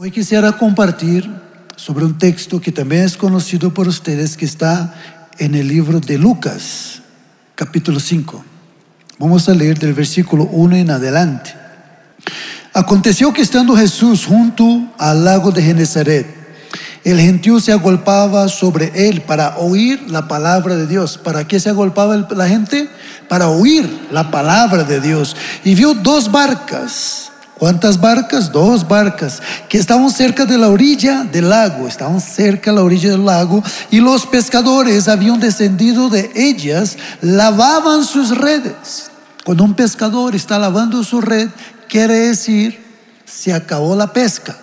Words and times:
Hoy 0.00 0.12
quisiera 0.12 0.52
compartir 0.52 1.28
sobre 1.74 2.04
un 2.04 2.16
texto 2.16 2.60
que 2.60 2.70
también 2.70 3.02
es 3.02 3.16
conocido 3.16 3.74
por 3.74 3.88
ustedes, 3.88 4.36
que 4.36 4.44
está 4.44 4.94
en 5.38 5.56
el 5.56 5.66
libro 5.66 5.98
de 5.98 6.16
Lucas, 6.16 7.02
capítulo 7.56 7.98
5. 7.98 8.44
Vamos 9.18 9.48
a 9.48 9.54
leer 9.54 9.76
del 9.76 9.94
versículo 9.94 10.44
1 10.52 10.76
en 10.76 10.90
adelante. 10.92 11.52
Aconteció 12.72 13.32
que 13.32 13.42
estando 13.42 13.74
Jesús 13.74 14.24
junto 14.24 14.88
al 14.98 15.24
lago 15.24 15.50
de 15.50 15.64
Genezaret, 15.64 16.28
el 17.02 17.18
gentío 17.18 17.58
se 17.58 17.72
agolpaba 17.72 18.46
sobre 18.46 19.08
él 19.08 19.22
para 19.22 19.56
oír 19.58 20.08
la 20.08 20.28
palabra 20.28 20.76
de 20.76 20.86
Dios. 20.86 21.18
¿Para 21.18 21.48
qué 21.48 21.58
se 21.58 21.70
agolpaba 21.70 22.16
la 22.16 22.46
gente? 22.46 22.88
Para 23.28 23.48
oír 23.48 24.06
la 24.12 24.30
palabra 24.30 24.84
de 24.84 25.00
Dios. 25.00 25.34
Y 25.64 25.74
vio 25.74 25.94
dos 25.94 26.30
barcas 26.30 27.32
¿Cuántas 27.58 28.00
barcas? 28.00 28.52
Dos 28.52 28.86
barcas 28.86 29.42
que 29.68 29.78
estaban 29.78 30.10
cerca 30.10 30.44
de 30.44 30.56
la 30.56 30.68
orilla 30.68 31.24
del 31.24 31.48
lago, 31.48 31.88
estaban 31.88 32.20
cerca 32.20 32.70
de 32.70 32.76
la 32.76 32.84
orilla 32.84 33.10
del 33.10 33.24
lago 33.24 33.62
y 33.90 33.98
los 33.98 34.26
pescadores 34.26 35.08
habían 35.08 35.40
descendido 35.40 36.08
de 36.08 36.30
ellas, 36.36 36.96
lavaban 37.20 38.04
sus 38.04 38.36
redes. 38.36 39.10
Cuando 39.44 39.64
un 39.64 39.74
pescador 39.74 40.36
está 40.36 40.58
lavando 40.58 41.02
su 41.02 41.20
red, 41.20 41.48
quiere 41.88 42.14
decir, 42.28 42.80
se 43.24 43.52
acabó 43.52 43.96
la 43.96 44.12
pesca. 44.12 44.56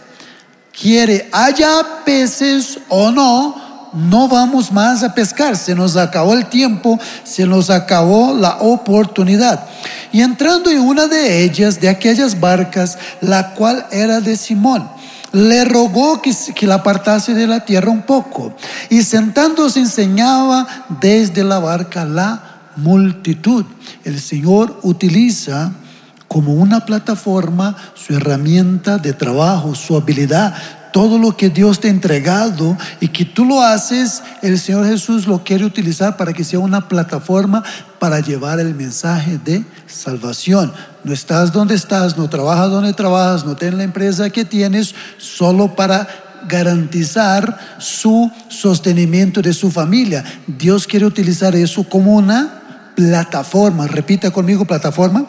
Quiere, 0.72 1.30
haya 1.34 2.04
peces 2.06 2.80
o 2.88 3.12
no, 3.12 3.56
no 3.96 4.28
vamos 4.28 4.72
más 4.72 5.04
a 5.04 5.14
pescar, 5.14 5.56
se 5.56 5.74
nos 5.74 5.96
acabó 5.96 6.34
el 6.34 6.48
tiempo, 6.48 7.00
se 7.24 7.46
nos 7.46 7.70
acabó 7.70 8.34
la 8.34 8.58
oportunidad. 8.60 9.66
Y 10.12 10.22
entrando 10.22 10.70
en 10.70 10.82
una 10.82 11.08
de 11.08 11.44
ellas, 11.44 11.80
de 11.80 11.90
aquellas 11.90 12.40
barcas, 12.40 12.98
la 13.22 13.54
cual 13.54 13.86
era 13.92 14.20
de 14.20 14.36
Simón, 14.36 14.88
le 15.32 15.66
rogó 15.66 16.22
que, 16.22 16.34
la 16.68 16.76
apartase 16.76 17.34
de 17.34 17.48
la 17.48 17.66
tierra 17.66 17.90
un 17.90 18.04
poco. 18.04 18.54
Y 18.90 19.04
sentándose 19.04 19.80
enseñaba 19.80 20.66
desde 21.02 21.44
la 21.44 21.60
barca 21.60 22.06
la 22.06 22.42
multitud. 22.78 23.66
El 24.04 24.20
Señor 24.20 24.80
utiliza 24.84 25.74
como 26.28 26.54
una 26.54 26.86
plataforma 26.86 27.76
su 27.94 28.16
herramienta 28.16 28.98
de 28.98 29.14
trabajo, 29.14 29.76
su 29.76 29.96
habilidad, 29.96 30.54
todo 30.96 31.20
lo 31.20 31.36
que 31.36 31.50
Dios 31.50 31.82
te 31.82 31.90
ha 31.90 31.92
entregado 31.92 32.78
y 33.02 33.10
que 33.10 33.26
tú 33.26 33.44
lo 33.44 33.62
haces, 33.62 34.24
el 34.42 34.58
Señor 34.58 34.88
Jesús 34.88 35.28
lo 35.28 35.44
quiere 35.44 35.66
utilizar 35.66 36.16
para 36.16 36.32
que 36.32 36.46
sea 36.46 36.60
una 36.60 36.88
plataforma 36.88 37.66
para 38.00 38.22
llevar 38.22 38.62
el 38.62 38.74
mensaje 38.74 39.38
de 39.38 39.66
salvación. 39.88 40.72
No 41.04 41.12
estás 41.12 41.52
donde 41.52 41.76
estás, 41.76 42.16
no 42.16 42.30
trabajas 42.30 42.70
donde 42.72 42.94
trabajas, 42.94 43.44
no 43.44 43.58
tienes 43.58 43.78
la 43.78 43.84
empresa 43.84 44.30
que 44.30 44.46
tienes, 44.46 44.96
solo 45.18 45.76
para 45.76 46.08
garantizar 46.48 47.76
su 47.78 48.32
sostenimiento 48.48 49.42
de 49.42 49.52
su 49.52 49.72
familia. 49.72 50.24
Dios 50.48 50.88
quiere 50.88 51.06
utilizar 51.06 51.58
eso 51.58 51.84
como 51.84 52.14
una 52.14 52.94
plataforma. 52.96 53.86
Repita 53.86 54.32
conmigo, 54.32 54.64
plataforma. 54.64 55.26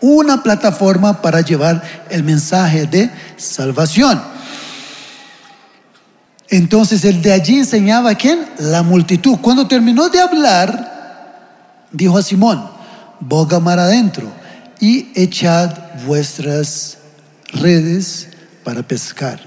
Una 0.00 0.40
plataforma 0.44 1.20
para 1.20 1.40
llevar 1.40 1.82
el 2.10 2.22
mensaje 2.22 2.86
de 2.86 3.10
salvación. 3.36 4.30
Entonces 6.52 7.06
el 7.06 7.22
de 7.22 7.32
allí 7.32 7.60
enseñaba 7.60 8.10
a 8.10 8.14
quién? 8.14 8.44
La 8.58 8.82
multitud. 8.82 9.38
Cuando 9.40 9.66
terminó 9.66 10.10
de 10.10 10.20
hablar, 10.20 11.88
dijo 11.90 12.18
a 12.18 12.22
Simón, 12.22 12.62
boga 13.20 13.58
mar 13.58 13.78
adentro 13.78 14.30
y 14.78 15.08
echad 15.14 15.74
vuestras 16.06 16.98
redes 17.54 18.28
para 18.64 18.82
pescar. 18.82 19.40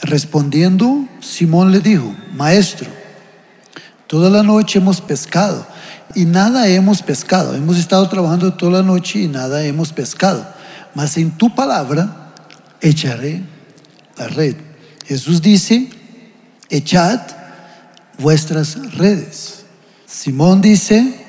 Respondiendo, 0.00 1.06
Simón 1.20 1.70
le 1.72 1.80
dijo, 1.80 2.16
maestro, 2.32 2.88
toda 4.06 4.30
la 4.30 4.42
noche 4.42 4.78
hemos 4.78 5.02
pescado 5.02 5.66
y 6.14 6.24
nada 6.24 6.68
hemos 6.68 7.02
pescado. 7.02 7.54
Hemos 7.54 7.76
estado 7.76 8.08
trabajando 8.08 8.54
toda 8.54 8.80
la 8.80 8.82
noche 8.82 9.18
y 9.18 9.28
nada 9.28 9.62
hemos 9.62 9.92
pescado. 9.92 10.46
Mas 10.94 11.18
en 11.18 11.32
tu 11.32 11.54
palabra 11.54 12.32
echaré 12.80 13.42
la 14.16 14.28
red. 14.28 14.71
Jesús 15.06 15.42
dice, 15.42 15.88
echad 16.68 17.20
vuestras 18.18 18.94
redes. 18.94 19.64
Simón 20.06 20.60
dice, 20.60 21.24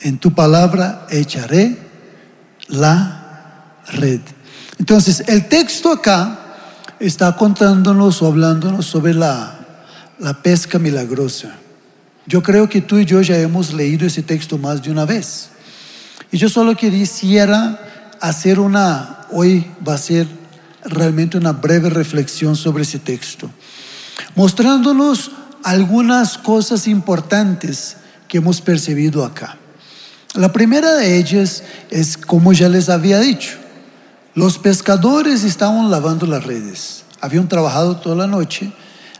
en 0.00 0.18
tu 0.18 0.34
palabra 0.34 1.06
echaré 1.10 1.76
la 2.68 3.74
red. 3.92 4.20
Entonces, 4.78 5.24
el 5.26 5.48
texto 5.48 5.92
acá 5.92 6.38
está 7.00 7.34
contándonos 7.36 8.22
o 8.22 8.26
hablándonos 8.26 8.86
sobre 8.86 9.14
la, 9.14 9.58
la 10.18 10.42
pesca 10.42 10.78
milagrosa. 10.78 11.54
Yo 12.26 12.42
creo 12.42 12.68
que 12.68 12.80
tú 12.80 12.98
y 12.98 13.04
yo 13.04 13.22
ya 13.22 13.38
hemos 13.38 13.72
leído 13.72 14.06
ese 14.06 14.22
texto 14.22 14.58
más 14.58 14.82
de 14.82 14.90
una 14.90 15.04
vez. 15.04 15.48
Y 16.30 16.36
yo 16.36 16.48
solo 16.48 16.76
quisiera 16.76 17.80
hacer 18.20 18.60
una, 18.60 19.26
hoy 19.30 19.66
va 19.86 19.94
a 19.94 19.98
ser 19.98 20.26
realmente 20.88 21.36
una 21.36 21.52
breve 21.52 21.90
reflexión 21.90 22.56
sobre 22.56 22.82
ese 22.82 22.98
texto, 22.98 23.50
mostrándonos 24.34 25.30
algunas 25.62 26.38
cosas 26.38 26.86
importantes 26.86 27.96
que 28.26 28.38
hemos 28.38 28.60
percibido 28.60 29.24
acá. 29.24 29.56
La 30.34 30.52
primera 30.52 30.94
de 30.94 31.18
ellas 31.18 31.62
es, 31.90 32.16
como 32.16 32.52
ya 32.52 32.68
les 32.68 32.88
había 32.88 33.18
dicho, 33.18 33.56
los 34.34 34.58
pescadores 34.58 35.44
estaban 35.44 35.90
lavando 35.90 36.26
las 36.26 36.44
redes, 36.44 37.04
habían 37.20 37.48
trabajado 37.48 37.96
toda 37.96 38.14
la 38.14 38.26
noche 38.26 38.72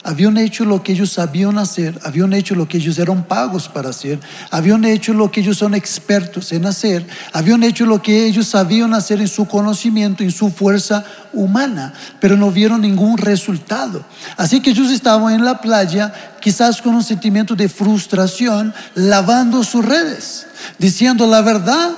habían 0.08 0.38
hecho 0.38 0.64
lo 0.64 0.82
que 0.82 0.92
ellos 0.92 1.12
sabían 1.12 1.58
hacer, 1.58 2.00
habían 2.02 2.32
hecho 2.32 2.54
lo 2.54 2.66
que 2.66 2.78
ellos 2.78 2.98
eran 2.98 3.24
pagos 3.24 3.68
para 3.68 3.90
hacer, 3.90 4.18
habían 4.50 4.82
hecho 4.86 5.12
lo 5.12 5.30
que 5.30 5.40
ellos 5.40 5.58
son 5.58 5.74
expertos 5.74 6.50
en 6.52 6.64
hacer, 6.64 7.06
habían 7.34 7.62
hecho 7.62 7.84
lo 7.84 8.00
que 8.00 8.24
ellos 8.24 8.46
sabían 8.46 8.94
hacer 8.94 9.20
en 9.20 9.28
su 9.28 9.46
conocimiento, 9.46 10.22
en 10.22 10.30
su 10.32 10.48
fuerza 10.48 11.04
humana, 11.34 11.92
pero 12.20 12.38
no 12.38 12.50
vieron 12.50 12.80
ningún 12.80 13.18
resultado. 13.18 14.02
Así 14.38 14.62
que 14.62 14.70
ellos 14.70 14.90
estaban 14.90 15.34
en 15.34 15.44
la 15.44 15.60
playa, 15.60 16.10
quizás 16.40 16.80
con 16.80 16.94
un 16.94 17.04
sentimiento 17.04 17.54
de 17.54 17.68
frustración, 17.68 18.72
lavando 18.94 19.62
sus 19.62 19.84
redes, 19.84 20.46
diciendo 20.78 21.26
la 21.26 21.42
verdad, 21.42 21.90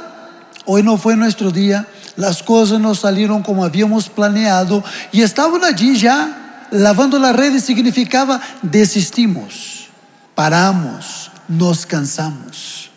hoy 0.64 0.82
no 0.82 0.96
fue 0.96 1.14
nuestro 1.14 1.52
día, 1.52 1.86
las 2.16 2.42
cosas 2.42 2.80
no 2.80 2.92
salieron 2.96 3.44
como 3.44 3.64
habíamos 3.64 4.08
planeado 4.08 4.82
y 5.12 5.22
estaban 5.22 5.62
allí 5.62 5.96
ya 5.96 6.39
lavando 6.70 7.18
las 7.18 7.34
redes 7.34 7.64
significaba 7.64 8.40
desistimos, 8.62 9.88
paramos, 10.34 11.30
nos 11.48 11.86
cansamos. 11.86 12.90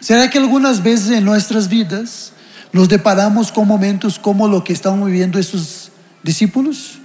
¿Será 0.00 0.30
que 0.30 0.38
algunas 0.38 0.82
veces 0.82 1.10
en 1.10 1.24
nuestras 1.24 1.68
vidas 1.68 2.32
nos 2.72 2.88
deparamos 2.88 3.50
con 3.50 3.66
momentos 3.66 4.18
como 4.18 4.46
lo 4.46 4.62
que 4.62 4.72
están 4.72 5.04
viviendo 5.04 5.38
esos 5.38 5.90
discípulos? 6.22 6.98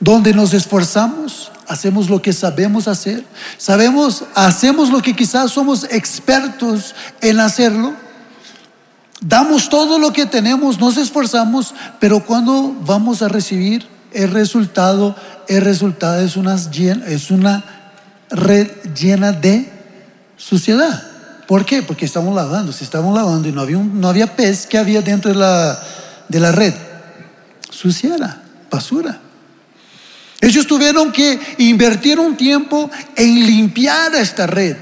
Donde 0.00 0.34
nos 0.34 0.52
esforzamos, 0.54 1.52
hacemos 1.68 2.10
lo 2.10 2.20
que 2.20 2.32
sabemos 2.32 2.88
hacer, 2.88 3.24
sabemos, 3.58 4.24
hacemos 4.34 4.90
lo 4.90 5.02
que 5.02 5.14
quizás 5.14 5.52
somos 5.52 5.84
expertos 5.84 6.94
en 7.20 7.38
hacerlo, 7.38 7.94
damos 9.20 9.68
todo 9.68 9.98
lo 9.98 10.12
que 10.12 10.26
tenemos, 10.26 10.80
nos 10.80 10.96
esforzamos, 10.96 11.74
pero 12.00 12.24
cuando 12.24 12.74
vamos 12.80 13.22
a 13.22 13.28
recibir 13.28 13.93
el 14.14 14.30
resultado, 14.30 15.14
el 15.48 15.60
resultado 15.60 16.20
es 16.22 16.36
una, 16.36 17.64
red 18.30 18.68
llena 18.94 19.32
de 19.32 19.70
suciedad. 20.36 21.02
¿Por 21.46 21.64
qué? 21.66 21.82
Porque 21.82 22.06
estamos 22.06 22.34
lavando, 22.34 22.72
si 22.72 22.84
estamos 22.84 23.14
lavando 23.14 23.48
y 23.48 23.52
no 23.52 23.60
había, 23.60 23.76
no 23.76 24.08
había 24.08 24.34
pez 24.34 24.66
que 24.66 24.78
había 24.78 25.02
dentro 25.02 25.30
de 25.30 25.38
la, 25.38 25.78
de 26.28 26.40
la 26.40 26.52
red. 26.52 26.74
Suciedad, 27.70 28.38
basura. 28.70 29.20
Ellos 30.40 30.66
tuvieron 30.66 31.12
que 31.12 31.38
invertir 31.58 32.18
un 32.18 32.36
tiempo 32.36 32.90
en 33.16 33.46
limpiar 33.46 34.14
esta 34.14 34.46
red. 34.46 34.76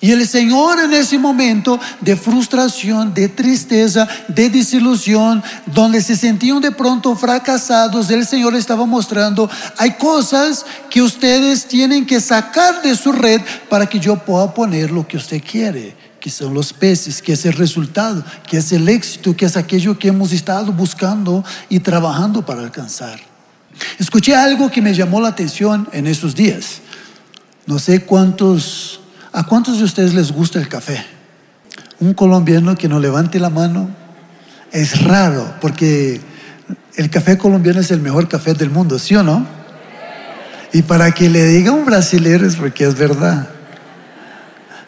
Y 0.00 0.12
el 0.12 0.26
Señor 0.28 0.78
en 0.80 0.92
ese 0.92 1.18
momento 1.18 1.80
de 2.00 2.16
frustración, 2.16 3.14
de 3.14 3.28
tristeza, 3.28 4.06
de 4.28 4.50
desilusión, 4.50 5.42
donde 5.66 6.02
se 6.02 6.16
sentían 6.16 6.60
de 6.60 6.70
pronto 6.70 7.16
fracasados, 7.16 8.10
el 8.10 8.26
Señor 8.26 8.54
estaba 8.54 8.84
mostrando, 8.84 9.48
hay 9.78 9.92
cosas 9.92 10.66
que 10.90 11.00
ustedes 11.00 11.66
tienen 11.66 12.04
que 12.04 12.20
sacar 12.20 12.82
de 12.82 12.94
su 12.94 13.10
red 13.10 13.40
para 13.70 13.86
que 13.86 13.98
yo 13.98 14.16
pueda 14.16 14.52
poner 14.52 14.90
lo 14.90 15.08
que 15.08 15.16
usted 15.16 15.42
quiere, 15.42 15.96
que 16.20 16.28
son 16.28 16.52
los 16.52 16.74
peces, 16.74 17.22
que 17.22 17.32
es 17.32 17.46
el 17.46 17.54
resultado, 17.54 18.22
que 18.46 18.58
es 18.58 18.72
el 18.72 18.88
éxito, 18.90 19.34
que 19.34 19.46
es 19.46 19.56
aquello 19.56 19.98
que 19.98 20.08
hemos 20.08 20.30
estado 20.32 20.72
buscando 20.72 21.42
y 21.70 21.80
trabajando 21.80 22.44
para 22.44 22.60
alcanzar. 22.60 23.18
Escuché 23.98 24.34
algo 24.34 24.70
que 24.70 24.82
me 24.82 24.94
llamó 24.94 25.20
la 25.20 25.28
atención 25.28 25.88
en 25.92 26.06
esos 26.06 26.34
días. 26.34 26.80
No 27.66 27.78
sé 27.78 28.04
cuántos 28.04 29.00
¿A 29.36 29.44
cuántos 29.44 29.76
de 29.76 29.84
ustedes 29.84 30.14
les 30.14 30.32
gusta 30.32 30.58
el 30.58 30.66
café? 30.66 31.04
Un 32.00 32.14
colombiano 32.14 32.74
que 32.74 32.88
no 32.88 32.98
levante 32.98 33.38
la 33.38 33.50
mano 33.50 33.90
es 34.72 35.04
raro 35.04 35.54
porque 35.60 36.22
El 36.96 37.10
café 37.10 37.36
colombiano 37.36 37.80
es 37.80 37.90
el 37.90 38.00
mejor 38.00 38.28
café 38.28 38.54
del 38.54 38.70
mundo, 38.70 38.98
¿sí 38.98 39.14
o 39.14 39.22
no? 39.22 39.46
Y 40.72 40.80
para 40.80 41.12
que 41.12 41.28
le 41.28 41.44
diga 41.44 41.70
un 41.70 41.84
brasilero 41.84 42.46
es 42.46 42.56
porque 42.56 42.84
es 42.84 42.94
verdad. 42.94 43.50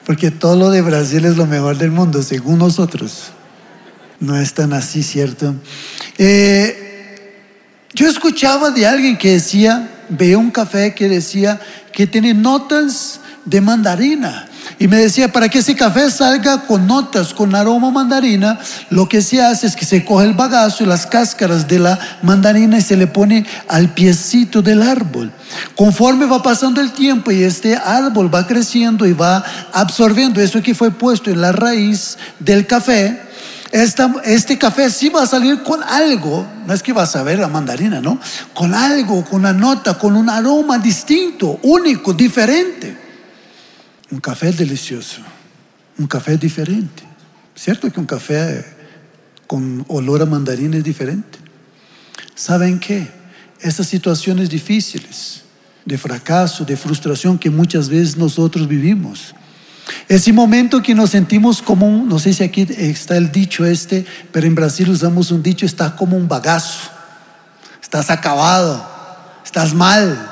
Porque 0.06 0.30
todo 0.30 0.56
lo 0.56 0.70
de 0.70 0.80
Brasil 0.80 1.26
es 1.26 1.36
lo 1.36 1.44
mejor 1.44 1.76
del 1.76 1.90
mundo, 1.90 2.22
según 2.22 2.60
nosotros. 2.60 3.32
No 4.18 4.34
es 4.34 4.54
tan 4.54 4.72
así, 4.72 5.02
¿cierto? 5.02 5.54
Eh, 6.16 7.36
yo 7.92 8.08
escuchaba 8.08 8.70
de 8.70 8.86
alguien 8.86 9.18
que 9.18 9.32
decía, 9.32 9.90
veía 10.08 10.38
un 10.38 10.50
café 10.50 10.94
que 10.94 11.06
decía 11.06 11.60
que 11.92 12.06
tiene 12.06 12.32
notas 12.32 13.20
de 13.48 13.60
mandarina. 13.60 14.46
Y 14.78 14.86
me 14.86 14.98
decía, 14.98 15.32
para 15.32 15.48
que 15.48 15.58
ese 15.58 15.74
café 15.74 16.10
salga 16.10 16.62
con 16.62 16.86
notas, 16.86 17.32
con 17.34 17.54
aroma 17.54 17.90
mandarina, 17.90 18.58
lo 18.90 19.08
que 19.08 19.22
se 19.22 19.42
hace 19.42 19.66
es 19.66 19.74
que 19.74 19.84
se 19.84 20.04
coge 20.04 20.26
el 20.26 20.34
bagazo 20.34 20.84
y 20.84 20.86
las 20.86 21.06
cáscaras 21.06 21.66
de 21.66 21.78
la 21.78 21.98
mandarina 22.22 22.78
y 22.78 22.82
se 22.82 22.96
le 22.96 23.06
pone 23.06 23.44
al 23.66 23.88
piecito 23.94 24.62
del 24.62 24.82
árbol. 24.82 25.32
Conforme 25.74 26.26
va 26.26 26.42
pasando 26.42 26.80
el 26.80 26.92
tiempo 26.92 27.30
y 27.30 27.42
este 27.42 27.76
árbol 27.76 28.32
va 28.32 28.46
creciendo 28.46 29.06
y 29.06 29.12
va 29.14 29.42
absorbiendo 29.72 30.40
eso 30.40 30.62
que 30.62 30.74
fue 30.74 30.90
puesto 30.90 31.30
en 31.30 31.40
la 31.40 31.52
raíz 31.52 32.18
del 32.38 32.66
café, 32.66 33.22
este 33.72 34.58
café 34.58 34.90
sí 34.90 35.08
va 35.08 35.22
a 35.22 35.26
salir 35.26 35.62
con 35.62 35.82
algo, 35.82 36.46
no 36.66 36.72
es 36.72 36.82
que 36.82 36.92
va 36.92 37.02
a 37.02 37.06
saber 37.06 37.38
la 37.38 37.48
mandarina, 37.48 38.00
¿no? 38.00 38.18
Con 38.54 38.74
algo, 38.74 39.24
con 39.24 39.40
una 39.40 39.52
nota, 39.52 39.98
con 39.98 40.16
un 40.16 40.30
aroma 40.30 40.78
distinto, 40.78 41.58
único, 41.62 42.12
diferente. 42.12 43.07
Un 44.10 44.20
café 44.20 44.52
delicioso, 44.52 45.20
un 45.98 46.06
café 46.06 46.36
diferente. 46.38 47.02
¿Cierto 47.54 47.90
que 47.90 48.00
un 48.00 48.06
café 48.06 48.64
con 49.46 49.84
olor 49.88 50.22
a 50.22 50.26
mandarina 50.26 50.76
es 50.76 50.84
diferente? 50.84 51.38
¿Saben 52.34 52.78
qué? 52.78 53.06
Esas 53.60 53.86
situaciones 53.86 54.48
difíciles, 54.48 55.42
de 55.84 55.98
fracaso, 55.98 56.64
de 56.64 56.76
frustración 56.76 57.38
que 57.38 57.50
muchas 57.50 57.88
veces 57.88 58.16
nosotros 58.16 58.68
vivimos. 58.68 59.34
Ese 60.08 60.32
momento 60.32 60.82
que 60.82 60.94
nos 60.94 61.10
sentimos 61.10 61.60
como 61.60 61.86
un, 61.86 62.08
no 62.08 62.18
sé 62.18 62.32
si 62.32 62.44
aquí 62.44 62.66
está 62.76 63.16
el 63.16 63.32
dicho 63.32 63.64
este, 63.64 64.06
pero 64.32 64.46
en 64.46 64.54
Brasil 64.54 64.88
usamos 64.88 65.30
un 65.30 65.42
dicho, 65.42 65.66
está 65.66 65.96
como 65.96 66.16
un 66.16 66.28
bagazo, 66.28 66.90
estás 67.82 68.10
acabado, 68.10 68.88
estás 69.44 69.74
mal, 69.74 70.30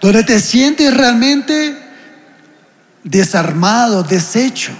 donde 0.00 0.24
te 0.24 0.40
sientes 0.40 0.94
realmente 0.94 1.81
desarmado, 3.04 4.02
deshecho, 4.02 4.72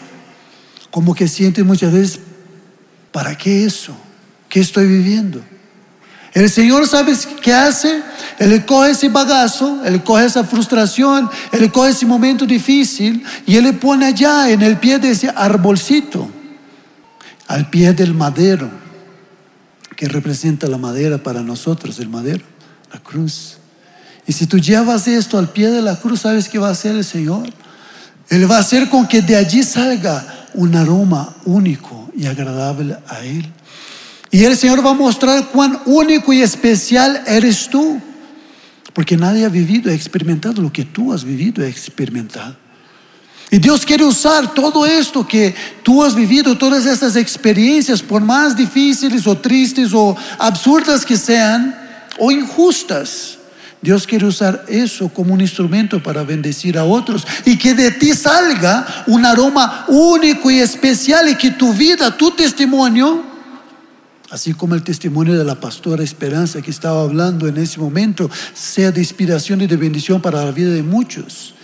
como 0.90 1.14
que 1.14 1.28
siente 1.28 1.62
muchas 1.62 1.92
veces, 1.92 2.20
¿para 3.10 3.36
qué 3.36 3.64
eso? 3.64 3.96
¿Qué 4.48 4.60
estoy 4.60 4.86
viviendo? 4.86 5.42
El 6.34 6.48
Señor, 6.48 6.86
¿sabes 6.88 7.28
qué 7.42 7.52
hace? 7.52 8.02
Él 8.38 8.64
coge 8.64 8.92
ese 8.92 9.08
bagazo, 9.10 9.84
Él 9.84 10.02
coge 10.02 10.24
esa 10.24 10.44
frustración, 10.44 11.28
Él 11.52 11.70
coge 11.70 11.90
ese 11.90 12.06
momento 12.06 12.46
difícil 12.46 13.22
y 13.46 13.56
Él 13.56 13.64
le 13.64 13.72
pone 13.74 14.06
allá 14.06 14.50
en 14.50 14.62
el 14.62 14.78
pie 14.78 14.98
de 14.98 15.10
ese 15.10 15.28
arbolcito, 15.28 16.30
al 17.48 17.68
pie 17.68 17.92
del 17.92 18.14
madero, 18.14 18.70
que 19.94 20.08
representa 20.08 20.66
la 20.68 20.78
madera 20.78 21.18
para 21.18 21.42
nosotros, 21.42 21.98
el 21.98 22.08
madero, 22.08 22.44
la 22.90 22.98
cruz. 22.98 23.58
Y 24.26 24.32
si 24.32 24.46
tú 24.46 24.58
llevas 24.58 25.06
esto 25.08 25.38
al 25.38 25.50
pie 25.50 25.70
de 25.70 25.82
la 25.82 25.96
cruz, 25.96 26.20
¿sabes 26.20 26.48
qué 26.48 26.58
va 26.58 26.68
a 26.68 26.72
hacer 26.72 26.96
el 26.96 27.04
Señor? 27.04 27.52
Él 28.32 28.50
va 28.50 28.56
a 28.56 28.61
hacer 28.61 28.88
con 28.88 29.06
que 29.06 29.20
de 29.20 29.37
allí 29.37 29.62
salga 29.62 30.49
un 30.55 30.75
aroma 30.75 31.34
único 31.44 32.11
y 32.17 32.25
agradable 32.25 32.96
a 33.06 33.23
Él. 33.26 33.44
Y 34.31 34.43
el 34.44 34.56
Señor 34.56 34.82
va 34.82 34.93
a 34.93 34.94
mostrar 34.94 35.49
cuán 35.49 35.82
único 35.84 36.32
y 36.32 36.40
especial 36.40 37.23
eres 37.26 37.69
tú. 37.69 38.00
Porque 38.94 39.19
nadie 39.19 39.44
ha 39.44 39.50
vivido, 39.50 39.90
ha 39.90 39.94
experimentado 39.94 40.62
lo 40.62 40.73
que 40.73 40.87
tú 40.87 41.12
has 41.12 41.25
vivido, 41.25 41.62
ha 41.62 41.69
experimentado. 41.69 42.56
Y 43.50 43.58
Dios 43.58 43.84
quiere 43.84 44.05
usar 44.05 44.55
todo 44.55 44.87
esto 44.87 45.28
que 45.28 45.55
tú 45.82 46.02
has 46.02 46.14
vivido, 46.14 46.56
todas 46.56 46.87
estas 46.87 47.17
experiencias, 47.17 48.00
por 48.00 48.23
más 48.23 48.56
difíciles 48.56 49.26
o 49.26 49.37
tristes 49.37 49.93
o 49.93 50.17
absurdas 50.38 51.05
que 51.05 51.19
sean, 51.19 51.78
o 52.19 52.31
injustas, 52.31 53.37
Dios 53.82 54.06
quiere 54.06 54.26
usar 54.26 54.64
eso 54.69 55.08
como 55.08 55.34
un 55.34 55.40
instrumento 55.40 56.00
para 56.00 56.23
bendecir 56.23 56.79
a 56.79 56.84
otros 56.84 57.26
y 57.44 57.58
que 57.58 57.75
de 57.75 57.90
ti 57.90 58.14
salga 58.14 59.05
un 59.08 59.26
aroma 59.26 59.87
único 59.88 60.52
y 60.52 60.61
especial 60.61 61.29
y 61.29 61.34
que 61.34 61.50
tu 61.50 61.75
vida, 61.75 62.17
tu 62.17 62.31
testimonio, 62.31 63.25
así 64.31 64.55
como 64.55 64.76
el 64.76 64.84
testimonio 64.84 65.37
de 65.37 65.44
la 65.44 65.56
pastora 65.56 66.05
Esperanza 66.05 66.62
que 66.62 66.70
estaba 66.70 67.02
hablando 67.02 67.49
en 67.49 67.56
ese 67.56 67.81
momento, 67.81 68.31
sea 68.55 68.93
de 68.93 69.00
inspiración 69.00 69.61
y 69.62 69.67
de 69.67 69.76
bendición 69.76 70.23
para 70.23 70.44
la 70.44 70.52
vida 70.52 70.70
de 70.70 70.85
muchos. 70.85 71.55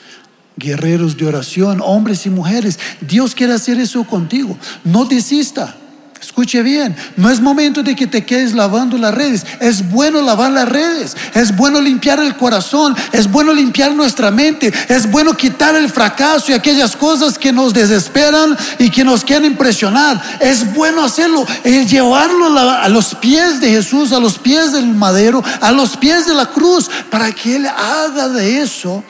Guerreros 0.56 1.16
de 1.16 1.24
oración, 1.24 1.80
hombres 1.80 2.26
y 2.26 2.30
mujeres. 2.30 2.80
Dios 3.00 3.32
quiere 3.36 3.52
hacer 3.52 3.78
eso 3.78 4.02
contigo. 4.02 4.58
No 4.82 5.04
desista. 5.04 5.76
Escuche 6.20 6.62
bien, 6.62 6.96
no 7.16 7.30
es 7.30 7.40
momento 7.40 7.82
de 7.82 7.94
que 7.94 8.06
te 8.08 8.24
quedes 8.24 8.52
lavando 8.52 8.98
las 8.98 9.14
redes. 9.14 9.46
Es 9.60 9.88
bueno 9.88 10.20
lavar 10.20 10.50
las 10.50 10.68
redes, 10.68 11.16
es 11.32 11.56
bueno 11.56 11.80
limpiar 11.80 12.18
el 12.18 12.36
corazón, 12.36 12.96
es 13.12 13.30
bueno 13.30 13.52
limpiar 13.52 13.94
nuestra 13.94 14.32
mente, 14.32 14.72
es 14.88 15.08
bueno 15.08 15.36
quitar 15.36 15.76
el 15.76 15.88
fracaso 15.88 16.50
y 16.50 16.54
aquellas 16.54 16.96
cosas 16.96 17.38
que 17.38 17.52
nos 17.52 17.72
desesperan 17.72 18.56
y 18.80 18.90
que 18.90 19.04
nos 19.04 19.22
quieren 19.22 19.52
impresionar. 19.52 20.20
Es 20.40 20.74
bueno 20.74 21.04
hacerlo, 21.04 21.46
es 21.62 21.88
llevarlo 21.88 22.58
a 22.58 22.88
los 22.88 23.14
pies 23.14 23.60
de 23.60 23.70
Jesús, 23.70 24.12
a 24.12 24.18
los 24.18 24.38
pies 24.38 24.72
del 24.72 24.86
madero, 24.88 25.42
a 25.60 25.70
los 25.70 25.96
pies 25.96 26.26
de 26.26 26.34
la 26.34 26.46
cruz, 26.46 26.90
para 27.10 27.30
que 27.30 27.56
Él 27.56 27.66
haga 27.66 28.28
de 28.28 28.60
eso, 28.60 29.04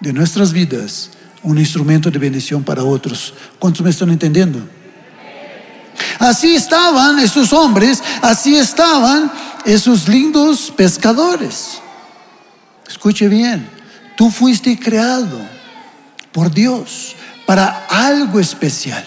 de 0.00 0.12
nuestras 0.12 0.52
vidas, 0.52 1.10
un 1.44 1.58
instrumento 1.58 2.10
de 2.10 2.18
bendición 2.18 2.64
para 2.64 2.82
otros. 2.82 3.34
¿Cuántos 3.60 3.82
me 3.82 3.90
están 3.90 4.10
entendiendo? 4.10 4.77
Así 6.18 6.54
estaban 6.54 7.18
esos 7.18 7.52
hombres, 7.52 8.02
así 8.22 8.56
estaban 8.56 9.30
esos 9.64 10.08
lindos 10.08 10.72
pescadores. 10.76 11.80
Escuche 12.88 13.28
bien, 13.28 13.68
tú 14.16 14.30
fuiste 14.30 14.78
creado 14.78 15.38
por 16.32 16.50
Dios 16.50 17.14
para 17.46 17.86
algo 17.88 18.40
especial. 18.40 19.04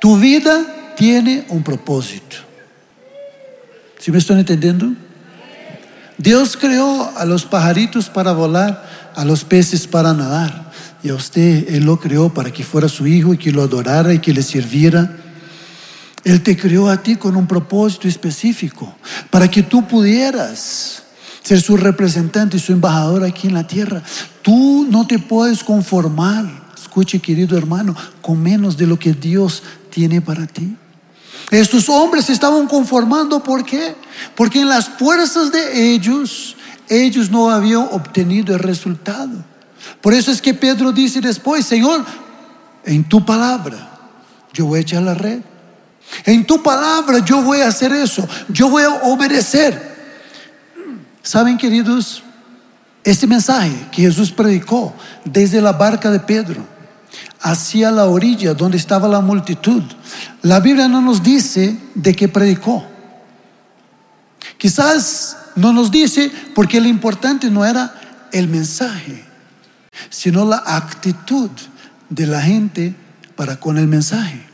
Tu 0.00 0.16
vida 0.18 0.94
tiene 0.96 1.44
un 1.48 1.62
propósito. 1.62 2.36
¿Sí 3.98 4.12
me 4.12 4.18
están 4.18 4.38
entendiendo? 4.38 4.92
Dios 6.18 6.56
creó 6.56 7.12
a 7.16 7.24
los 7.24 7.44
pajaritos 7.44 8.08
para 8.08 8.32
volar, 8.32 9.12
a 9.14 9.24
los 9.24 9.44
peces 9.44 9.86
para 9.86 10.12
nadar. 10.12 10.67
Y 11.02 11.10
a 11.10 11.14
usted 11.14 11.74
Él 11.74 11.84
lo 11.84 11.98
creó 11.98 12.28
para 12.32 12.52
que 12.52 12.64
fuera 12.64 12.88
su 12.88 13.06
hijo 13.06 13.34
y 13.34 13.38
que 13.38 13.52
lo 13.52 13.62
adorara 13.62 14.12
y 14.12 14.18
que 14.18 14.32
le 14.32 14.42
sirviera. 14.42 15.16
Él 16.24 16.42
te 16.42 16.56
creó 16.56 16.88
a 16.88 17.02
ti 17.02 17.16
con 17.16 17.36
un 17.36 17.46
propósito 17.46 18.08
específico, 18.08 18.94
para 19.30 19.48
que 19.48 19.62
tú 19.62 19.86
pudieras 19.86 21.04
ser 21.42 21.60
su 21.60 21.76
representante 21.76 22.56
y 22.56 22.60
su 22.60 22.72
embajador 22.72 23.24
aquí 23.24 23.46
en 23.46 23.54
la 23.54 23.66
tierra. 23.66 24.02
Tú 24.42 24.86
no 24.90 25.06
te 25.06 25.18
puedes 25.18 25.64
conformar, 25.64 26.44
escuche 26.76 27.20
querido 27.20 27.56
hermano, 27.56 27.94
con 28.20 28.42
menos 28.42 28.76
de 28.76 28.86
lo 28.86 28.98
que 28.98 29.12
Dios 29.12 29.62
tiene 29.90 30.20
para 30.20 30.46
ti. 30.46 30.76
Estos 31.50 31.88
hombres 31.88 32.26
se 32.26 32.32
estaban 32.32 32.66
conformando, 32.66 33.42
¿por 33.42 33.64
qué? 33.64 33.94
Porque 34.34 34.60
en 34.60 34.68
las 34.68 34.88
fuerzas 34.88 35.50
de 35.50 35.94
ellos, 35.94 36.56
ellos 36.88 37.30
no 37.30 37.50
habían 37.50 37.88
obtenido 37.92 38.54
el 38.54 38.60
resultado. 38.60 39.44
Por 40.00 40.14
eso 40.14 40.30
es 40.30 40.40
que 40.40 40.54
Pedro 40.54 40.92
dice 40.92 41.20
después, 41.20 41.64
Señor, 41.64 42.04
en 42.84 43.04
tu 43.04 43.24
palabra 43.24 43.88
yo 44.52 44.66
voy 44.66 44.78
a 44.78 44.82
echar 44.82 45.02
la 45.02 45.14
red. 45.14 45.40
En 46.24 46.46
tu 46.46 46.62
palabra 46.62 47.18
yo 47.18 47.42
voy 47.42 47.60
a 47.60 47.68
hacer 47.68 47.92
eso. 47.92 48.26
Yo 48.48 48.68
voy 48.70 48.82
a 48.82 48.90
obedecer. 49.04 49.96
¿Saben, 51.22 51.58
queridos? 51.58 52.22
Este 53.04 53.26
mensaje 53.26 53.72
que 53.92 54.02
Jesús 54.02 54.30
predicó 54.30 54.92
desde 55.24 55.60
la 55.60 55.72
barca 55.72 56.10
de 56.10 56.20
Pedro 56.20 56.66
hacia 57.40 57.90
la 57.90 58.06
orilla 58.06 58.54
donde 58.54 58.76
estaba 58.76 59.08
la 59.08 59.20
multitud, 59.20 59.82
la 60.42 60.60
Biblia 60.60 60.88
no 60.88 61.00
nos 61.00 61.22
dice 61.22 61.78
de 61.94 62.14
qué 62.14 62.28
predicó. 62.28 62.84
Quizás 64.56 65.36
no 65.54 65.72
nos 65.72 65.90
dice 65.90 66.30
porque 66.54 66.80
lo 66.80 66.88
importante 66.88 67.50
no 67.50 67.64
era 67.64 67.94
el 68.32 68.48
mensaje, 68.48 69.24
sino 70.10 70.44
la 70.44 70.62
actitud 70.64 71.50
de 72.08 72.26
la 72.26 72.42
gente 72.42 72.94
para 73.36 73.58
con 73.58 73.78
el 73.78 73.86
mensaje. 73.86 74.48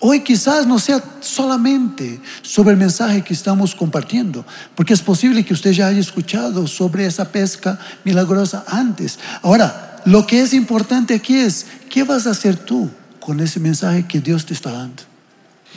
Hoy 0.00 0.20
quizás 0.20 0.66
no 0.66 0.78
sea 0.78 1.02
solamente 1.20 2.20
sobre 2.42 2.72
el 2.72 2.76
mensaje 2.76 3.22
que 3.22 3.32
estamos 3.32 3.74
compartiendo, 3.74 4.44
porque 4.74 4.92
es 4.92 5.00
posible 5.00 5.44
que 5.44 5.54
usted 5.54 5.72
ya 5.72 5.86
haya 5.86 6.00
escuchado 6.00 6.66
sobre 6.66 7.06
esa 7.06 7.32
pesca 7.32 7.78
milagrosa 8.04 8.64
antes. 8.68 9.18
Ahora, 9.42 10.02
lo 10.04 10.26
que 10.26 10.42
es 10.42 10.52
importante 10.52 11.14
aquí 11.14 11.36
es, 11.36 11.66
¿qué 11.88 12.02
vas 12.04 12.26
a 12.26 12.30
hacer 12.30 12.56
tú 12.56 12.90
con 13.20 13.40
ese 13.40 13.58
mensaje 13.58 14.06
que 14.06 14.20
Dios 14.20 14.44
te 14.44 14.52
está 14.52 14.70
dando? 14.70 15.02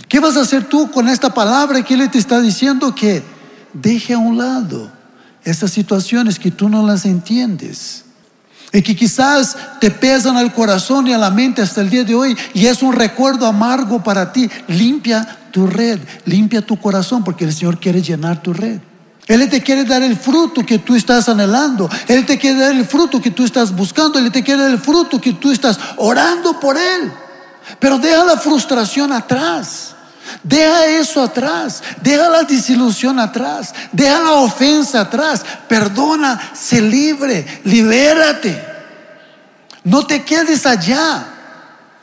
¿Qué 0.08 0.20
vas 0.20 0.36
a 0.36 0.42
hacer 0.42 0.66
tú 0.66 0.92
con 0.92 1.08
esta 1.08 1.34
palabra 1.34 1.82
que 1.84 1.94
Él 1.94 2.10
te 2.12 2.18
está 2.18 2.42
diciendo? 2.42 2.94
Que 2.94 3.24
deje 3.74 4.14
a 4.14 4.18
un 4.18 4.38
lado 4.38 4.92
esas 5.44 5.72
situaciones 5.72 6.38
que 6.38 6.52
tú 6.52 6.68
no 6.68 6.86
las 6.86 7.06
entiendes 7.06 8.04
y 8.72 8.82
que 8.82 8.96
quizás 8.96 9.58
te 9.80 9.90
pesan 9.92 10.38
al 10.38 10.54
corazón 10.54 11.08
y 11.08 11.14
a 11.14 11.18
la 11.18 11.32
mente 11.32 11.62
hasta 11.62 11.82
el 11.82 11.90
día 11.90 12.04
de 12.04 12.16
hoy 12.16 12.38
y 12.54 12.68
es 12.68 12.84
un 12.84 12.94
recuerdo 12.94 13.46
amargo 13.46 14.04
para 14.04 14.32
ti. 14.32 14.50
Limpia 14.68 15.38
tu 15.52 15.66
red, 15.66 16.00
limpia 16.26 16.62
tu 16.62 16.80
corazón 16.80 17.24
porque 17.24 17.46
el 17.46 17.54
Señor 17.54 17.80
quiere 17.80 18.02
llenar 18.02 18.42
tu 18.42 18.54
red. 18.54 18.80
Él 19.30 19.48
te 19.48 19.62
quiere 19.62 19.86
dar 19.86 20.02
el 20.02 20.18
fruto 20.18 20.66
que 20.66 20.80
tú 20.80 20.96
estás 20.96 21.30
anhelando. 21.30 21.88
Él 22.08 22.26
te 22.26 22.40
quiere 22.40 22.60
dar 22.60 22.72
el 22.72 22.84
fruto 22.84 23.22
que 23.22 23.30
tú 23.30 23.46
estás 23.46 23.76
buscando. 23.76 24.18
Él 24.18 24.32
te 24.32 24.44
quiere 24.44 24.64
dar 24.64 24.72
el 24.72 24.80
fruto 24.80 25.22
que 25.22 25.34
tú 25.34 25.52
estás 25.52 25.80
orando 25.98 26.60
por 26.60 26.76
Él. 26.76 27.12
Pero 27.80 28.00
deja 28.00 28.26
la 28.26 28.38
frustración 28.38 29.14
atrás. 29.14 29.94
Deja 30.44 30.86
eso 30.86 31.22
atrás, 31.22 31.82
deja 32.02 32.30
la 32.30 32.44
desilusión 32.44 33.20
atrás, 33.20 33.74
deja 33.92 34.20
la 34.20 34.32
ofensa 34.34 35.02
atrás, 35.02 35.44
perdona, 35.68 36.40
sé 36.54 36.82
libre, 36.82 37.46
libérate. 37.64 38.66
No 39.84 40.06
te 40.06 40.24
quedes 40.24 40.66
allá 40.66 41.28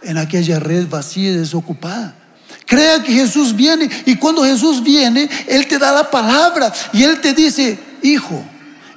en 0.03 0.19
aquella 0.19 0.59
red 0.59 0.89
vacía 0.89 1.31
y 1.31 1.37
desocupada. 1.37 2.15
Crea 2.67 3.03
que 3.03 3.13
Jesús 3.13 3.55
viene 3.55 3.89
y 4.07 4.17
cuando 4.17 4.45
Jesús 4.45 4.83
viene, 4.83 5.29
Él 5.47 5.67
te 5.69 5.79
da 5.79 5.93
la 5.93 6.11
palabra 6.11 6.73
y 6.93 7.05
Él 7.05 7.21
te 7.21 7.33
dice, 7.33 7.79
hijo, 8.03 8.45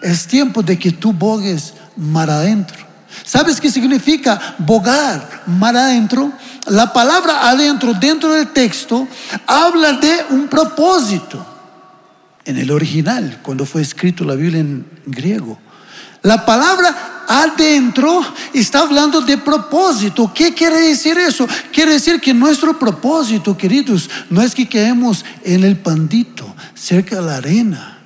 es 0.02 0.26
tiempo 0.28 0.64
de 0.64 0.78
que 0.80 0.92
tú 0.92 1.14
bogues 1.14 1.74
mar 1.96 2.30
adentro. 2.30 2.89
¿Sabes 3.24 3.60
qué 3.60 3.70
significa 3.70 4.56
bogar 4.60 5.44
mar 5.48 5.76
adentro? 5.76 6.32
La 6.68 6.92
palabra 6.92 7.50
adentro, 7.50 7.94
dentro 7.94 8.34
del 8.34 8.48
texto, 8.50 9.08
habla 9.46 9.94
de 9.94 10.26
un 10.30 10.48
propósito. 10.48 11.46
En 12.46 12.58
el 12.58 12.72
original, 12.72 13.40
cuando 13.44 13.66
fue 13.66 13.82
escrito 13.82 14.24
la 14.24 14.36
Biblia 14.36 14.60
en 14.60 14.86
griego. 15.06 15.60
La 16.22 16.46
palabra 16.46 17.24
adentro 17.28 18.22
está 18.54 18.80
hablando 18.80 19.22
de 19.22 19.38
propósito. 19.38 20.32
¿Qué 20.34 20.54
quiere 20.54 20.80
decir 20.80 21.18
eso? 21.18 21.48
Quiere 21.72 21.94
decir 21.94 22.20
que 22.20 22.34
nuestro 22.34 22.78
propósito, 22.78 23.56
queridos, 23.56 24.10
no 24.30 24.42
es 24.42 24.56
que 24.56 24.68
quedemos 24.68 25.24
en 25.44 25.64
el 25.64 25.78
pandito, 25.78 26.56
cerca 26.74 27.18
de 27.18 27.22
la 27.22 27.38
arena 27.38 27.99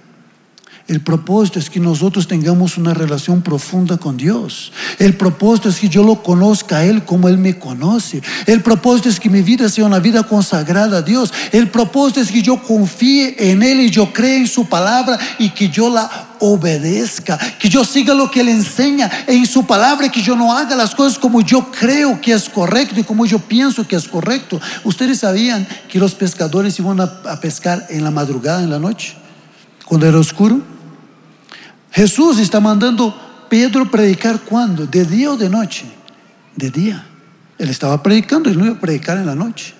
el 0.85 0.99
propósito 0.99 1.59
es 1.59 1.69
que 1.69 1.79
nosotros 1.79 2.27
tengamos 2.27 2.77
una 2.77 2.93
relación 2.93 3.41
profunda 3.41 3.95
con 3.95 4.17
Dios. 4.17 4.73
El 4.99 5.15
propósito 5.15 5.69
es 5.69 5.79
que 5.79 5.87
yo 5.87 6.03
lo 6.03 6.21
conozca 6.21 6.77
a 6.77 6.83
Él 6.83 7.05
como 7.05 7.29
Él 7.29 7.37
me 7.37 7.57
conoce. 7.57 8.21
El 8.45 8.61
propósito 8.61 9.07
es 9.07 9.17
que 9.17 9.29
mi 9.29 9.41
vida 9.41 9.69
sea 9.69 9.85
una 9.85 9.99
vida 9.99 10.23
consagrada 10.23 10.97
a 10.97 11.01
Dios. 11.01 11.31
El 11.53 11.69
propósito 11.69 12.19
es 12.19 12.29
que 12.29 12.41
yo 12.41 12.61
confíe 12.61 13.33
en 13.51 13.63
Él 13.63 13.79
y 13.79 13.91
yo 13.91 14.11
cree 14.11 14.35
en 14.39 14.47
su 14.47 14.65
palabra 14.65 15.17
y 15.39 15.51
que 15.51 15.69
yo 15.69 15.89
la 15.89 16.35
obedezca. 16.39 17.37
Que 17.37 17.69
yo 17.69 17.85
siga 17.85 18.13
lo 18.13 18.29
que 18.29 18.41
Él 18.41 18.49
enseña 18.49 19.09
en 19.27 19.45
su 19.45 19.65
palabra 19.65 20.07
y 20.07 20.09
que 20.09 20.21
yo 20.21 20.35
no 20.35 20.51
haga 20.51 20.75
las 20.75 20.93
cosas 20.93 21.17
como 21.17 21.39
yo 21.39 21.71
creo 21.71 22.19
que 22.19 22.33
es 22.33 22.49
correcto 22.49 22.99
y 22.99 23.05
como 23.05 23.25
yo 23.25 23.39
pienso 23.39 23.87
que 23.87 23.95
es 23.95 24.09
correcto. 24.09 24.59
Ustedes 24.83 25.19
sabían 25.19 25.65
que 25.87 25.97
los 25.97 26.13
pescadores 26.13 26.77
iban 26.77 26.99
a 26.99 27.39
pescar 27.39 27.87
en 27.89 28.03
la 28.03 28.11
madrugada, 28.11 28.61
en 28.61 28.69
la 28.69 28.79
noche, 28.79 29.15
cuando 29.85 30.07
era 30.07 30.19
oscuro. 30.19 30.72
Jesús 31.93 32.39
está 32.39 32.59
mandando 32.59 33.15
Pedro 33.49 33.89
predicar 33.89 34.39
cuando, 34.39 34.87
de 34.87 35.05
día 35.05 35.31
o 35.31 35.37
de 35.37 35.47
noche, 35.47 35.85
de 36.55 36.71
día. 36.71 37.05
Él 37.59 37.69
estaba 37.69 38.01
predicando 38.01 38.49
y 38.49 38.55
no 38.55 38.65
iba 38.65 38.75
a 38.75 38.79
predicar 38.79 39.17
en 39.17 39.27
la 39.27 39.35
noche. 39.35 39.75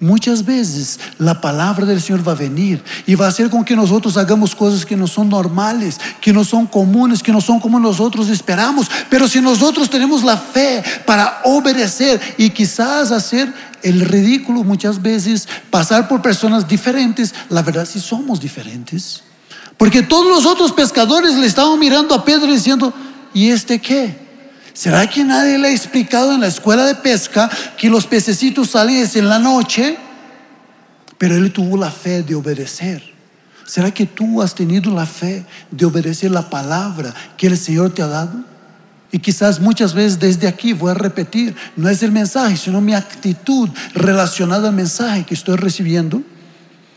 Muchas 0.00 0.44
veces 0.44 0.98
la 1.18 1.40
palabra 1.42 1.84
del 1.84 2.00
Señor 2.00 2.26
va 2.26 2.32
a 2.32 2.36
venir 2.36 2.82
y 3.06 3.14
va 3.14 3.26
a 3.26 3.28
hacer 3.28 3.50
con 3.50 3.64
que 3.64 3.76
nosotros 3.76 4.16
hagamos 4.16 4.54
cosas 4.54 4.86
que 4.86 4.96
no 4.96 5.06
son 5.06 5.28
normales, 5.28 6.00
que 6.22 6.32
no 6.32 6.42
son 6.42 6.66
comunes, 6.66 7.22
que 7.22 7.30
no 7.30 7.40
son 7.40 7.60
como 7.60 7.78
nosotros 7.78 8.30
esperamos. 8.30 8.90
Pero 9.10 9.28
si 9.28 9.40
nosotros 9.42 9.90
tenemos 9.90 10.24
la 10.24 10.38
fe 10.38 10.82
para 11.06 11.42
obedecer 11.44 12.18
y 12.38 12.48
quizás 12.50 13.12
hacer 13.12 13.52
el 13.82 14.00
ridículo 14.00 14.64
muchas 14.64 15.00
veces, 15.02 15.46
pasar 15.70 16.08
por 16.08 16.22
personas 16.22 16.66
diferentes, 16.66 17.34
la 17.50 17.62
verdad 17.62 17.84
si 17.84 18.00
somos 18.00 18.40
diferentes. 18.40 19.22
Porque 19.82 20.00
todos 20.00 20.28
los 20.28 20.46
otros 20.46 20.70
pescadores 20.70 21.34
le 21.34 21.44
estaban 21.44 21.76
mirando 21.76 22.14
a 22.14 22.24
Pedro 22.24 22.46
diciendo, 22.52 22.94
¿y 23.34 23.50
este 23.50 23.80
qué? 23.80 24.16
¿Será 24.72 25.08
que 25.08 25.24
nadie 25.24 25.58
le 25.58 25.66
ha 25.66 25.70
explicado 25.72 26.32
en 26.32 26.40
la 26.40 26.46
escuela 26.46 26.86
de 26.86 26.94
pesca 26.94 27.50
que 27.76 27.90
los 27.90 28.06
pececitos 28.06 28.70
salen 28.70 29.04
en 29.12 29.28
la 29.28 29.40
noche? 29.40 29.98
Pero 31.18 31.34
él 31.34 31.52
tuvo 31.52 31.76
la 31.76 31.90
fe 31.90 32.22
de 32.22 32.36
obedecer. 32.36 33.02
¿Será 33.66 33.90
que 33.90 34.06
tú 34.06 34.40
has 34.40 34.54
tenido 34.54 34.94
la 34.94 35.04
fe 35.04 35.44
de 35.72 35.84
obedecer 35.84 36.30
la 36.30 36.48
palabra 36.48 37.12
que 37.36 37.48
el 37.48 37.58
Señor 37.58 37.92
te 37.92 38.02
ha 38.02 38.06
dado? 38.06 38.44
Y 39.10 39.18
quizás 39.18 39.58
muchas 39.58 39.94
veces 39.94 40.20
desde 40.20 40.46
aquí 40.46 40.74
voy 40.74 40.92
a 40.92 40.94
repetir, 40.94 41.56
no 41.74 41.88
es 41.88 42.04
el 42.04 42.12
mensaje, 42.12 42.56
sino 42.56 42.80
mi 42.80 42.94
actitud 42.94 43.68
relacionada 43.94 44.68
al 44.68 44.76
mensaje 44.76 45.24
que 45.24 45.34
estoy 45.34 45.56
recibiendo. 45.56 46.22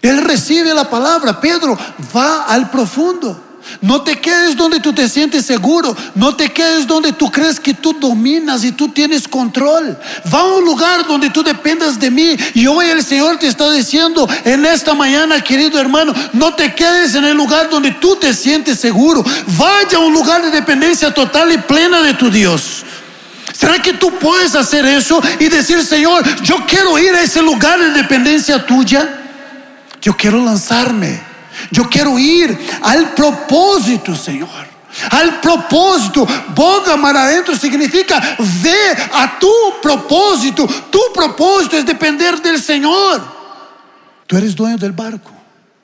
Él 0.01 0.21
recibe 0.21 0.73
la 0.73 0.89
palabra. 0.89 1.39
Pedro 1.39 1.77
va 2.15 2.43
al 2.43 2.69
profundo. 2.69 3.41
No 3.81 4.01
te 4.01 4.19
quedes 4.19 4.55
donde 4.55 4.79
tú 4.79 4.93
te 4.93 5.09
sientes 5.09 5.45
seguro. 5.45 5.95
No 6.13 6.35
te 6.35 6.49
quedes 6.49 6.85
donde 6.85 7.13
tú 7.13 7.31
crees 7.31 7.59
que 7.59 7.73
tú 7.73 7.93
dominas 7.93 8.63
y 8.63 8.71
tú 8.71 8.89
tienes 8.89 9.27
control. 9.27 9.97
Va 10.33 10.39
a 10.39 10.53
un 10.55 10.63
lugar 10.63 11.05
donde 11.07 11.29
tú 11.29 11.43
dependas 11.43 11.99
de 11.99 12.11
mí. 12.11 12.35
Y 12.53 12.67
hoy 12.67 12.87
el 12.87 13.03
Señor 13.03 13.37
te 13.37 13.47
está 13.47 13.71
diciendo 13.71 14.27
en 14.43 14.65
esta 14.65 14.93
mañana, 14.93 15.41
querido 15.41 15.79
hermano, 15.79 16.13
no 16.33 16.53
te 16.53 16.73
quedes 16.73 17.15
en 17.15 17.25
el 17.25 17.35
lugar 17.35 17.69
donde 17.69 17.91
tú 17.91 18.15
te 18.15 18.33
sientes 18.33 18.79
seguro. 18.79 19.23
Vaya 19.57 19.97
a 19.97 20.01
un 20.01 20.13
lugar 20.13 20.43
de 20.43 20.51
dependencia 20.51 21.13
total 21.13 21.51
y 21.51 21.57
plena 21.57 22.01
de 22.01 22.13
tu 22.13 22.29
Dios. 22.29 22.83
¿Será 23.51 23.81
que 23.81 23.93
tú 23.93 24.11
puedes 24.19 24.53
hacer 24.53 24.85
eso 24.85 25.21
y 25.39 25.47
decir, 25.47 25.81
Señor, 25.83 26.23
yo 26.43 26.65
quiero 26.67 26.99
ir 26.99 27.15
a 27.15 27.21
ese 27.21 27.41
lugar 27.41 27.79
de 27.79 27.91
dependencia 27.91 28.65
tuya? 28.65 29.24
Yo 30.05 30.15
quiero 30.15 30.45
lanzarme. 30.45 31.19
Yo 31.71 31.89
quiero 31.89 32.19
ir 32.19 32.55
al 32.83 33.15
propósito, 33.15 34.15
Señor. 34.15 34.47
Al 35.09 35.41
propósito. 35.41 36.27
Boga 36.53 36.95
mar 36.95 37.17
adentro 37.17 37.55
significa 37.55 38.37
ve 38.61 38.95
a 39.11 39.39
tu 39.39 39.51
propósito. 39.81 40.67
Tu 40.91 40.99
propósito 41.11 41.75
es 41.75 41.87
depender 41.87 42.39
del 42.39 42.61
Señor. 42.61 43.19
Tú 44.27 44.37
eres 44.37 44.55
dueño 44.55 44.77
del 44.77 44.91
barco. 44.91 45.31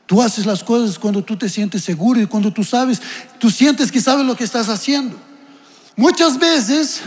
Tú 0.05 0.21
haces 0.21 0.45
las 0.45 0.63
cosas 0.63 0.99
cuando 0.99 1.23
tú 1.23 1.35
te 1.35 1.49
sientes 1.49 1.83
seguro 1.83 2.21
y 2.21 2.27
cuando 2.27 2.53
tú 2.53 2.63
sabes, 2.63 3.01
tú 3.39 3.49
sientes 3.49 3.91
que 3.91 3.99
sabes 3.99 4.23
lo 4.23 4.35
que 4.35 4.43
estás 4.43 4.69
haciendo. 4.69 5.17
Muchas 5.95 6.37
veces 6.37 7.01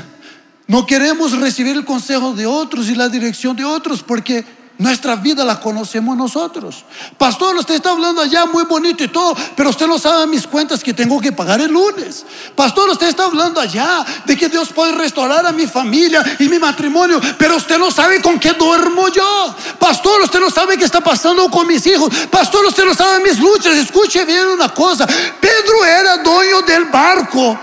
no 0.67 0.85
queremos 0.85 1.31
recibir 1.39 1.77
el 1.77 1.85
consejo 1.85 2.33
de 2.33 2.47
otros 2.47 2.89
y 2.89 2.97
la 2.97 3.09
dirección 3.09 3.55
de 3.55 3.65
otros 3.65 4.03
porque 4.03 4.45
nuestra 4.79 5.15
vida 5.17 5.45
la 5.45 5.61
conocemos 5.61 6.17
nosotros. 6.17 6.85
Pastor, 7.17 7.57
usted 7.57 7.77
está 7.77 7.91
hablando 7.91 8.21
allá 8.21 8.45
muy 8.47 8.65
bonito 8.65 9.05
y 9.05 9.09
todo, 9.09 9.37
pero 9.55 9.71
usted 9.71 9.87
no 9.87 9.99
sabe 9.99 10.27
mis 10.27 10.47
cuentas 10.47 10.83
que 10.83 10.93
tengo 10.93 11.21
que 11.21 11.31
pagar 11.31 11.61
el 11.61 11.71
lunes. 11.71 12.25
Pastor, 12.57 12.91
usted 12.91 13.09
está 13.09 13.25
hablando 13.25 13.61
allá 13.61 14.05
de 14.25 14.37
que 14.37 14.49
Dios 14.49 14.71
puede 14.71 14.93
restaurar 14.93 15.47
a 15.47 15.53
mi 15.53 15.67
familia 15.67 16.25
y 16.39 16.49
mi 16.49 16.59
matrimonio, 16.59 17.21
pero 17.39 17.57
usted 17.57 17.79
no 17.79 17.91
sabe 17.91 18.21
con 18.21 18.39
qué 18.39 18.53
duermo 18.53 19.09
yo. 19.09 19.55
Pastor, 19.79 20.23
usted 20.23 20.41
no 20.41 20.51
sabe 20.51 20.77
qué 20.77 20.85
está 20.85 21.01
pasando 21.01 21.49
con 21.51 21.67
mis 21.67 21.87
hijos. 21.87 22.13
Pastor, 22.31 22.65
usted 22.67 22.85
no 22.85 22.95
sabe 22.95 23.23
mis 23.23 23.39
luchas. 23.39 23.77
Escuche 23.77 24.25
bien 24.25 24.47
una 24.49 24.69
cosa. 24.71 25.07
Pedro 25.07 25.85
era 25.85 26.19
dueño 26.19 26.63
del 26.63 26.87
barco. 26.87 27.59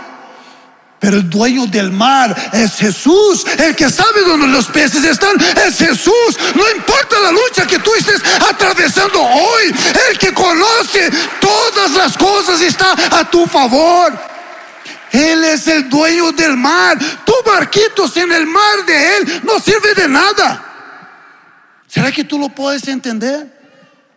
Pero 1.02 1.18
el 1.18 1.28
dueño 1.28 1.66
del 1.66 1.92
mar 1.92 2.52
es 2.54 2.76
Jesús. 2.76 3.44
El 3.58 3.76
que 3.76 3.90
sabe 3.90 4.22
dónde 4.22 4.46
los 4.46 4.68
peces 4.68 5.04
están 5.04 5.36
es 5.66 5.80
Jesús. 5.80 6.38
No 6.54 6.70
importa 6.70 7.20
la 7.20 7.32
lucha 7.32 7.66
que 7.66 7.80
tú 7.80 7.92
estés 7.96 8.22
atravesando 8.48 9.20
hoy. 9.20 9.74
El 10.12 10.20
que 10.20 10.32
conoce 10.32 11.10
todas 11.40 11.92
las 11.94 12.16
cosas 12.16 12.62
está 12.62 12.96
a 13.18 13.28
tu 13.28 13.48
favor. 13.48 14.14
Él 15.12 15.44
es 15.44 15.68
el 15.68 15.90
dueño 15.90 16.34
del 16.34 16.56
mar. 16.56 17.00
Tu 17.26 17.34
barquito 17.44 18.06
en 18.18 18.32
el 18.32 18.46
mar 18.46 18.86
de 18.86 19.18
Él 19.18 19.42
no 19.44 19.60
sirve 19.60 19.96
de 19.96 20.08
nada. 20.08 20.66
¿Será 21.88 22.12
que 22.12 22.24
tú 22.24 22.38
lo 22.38 22.50
puedes 22.50 22.88
entender? 22.88 23.60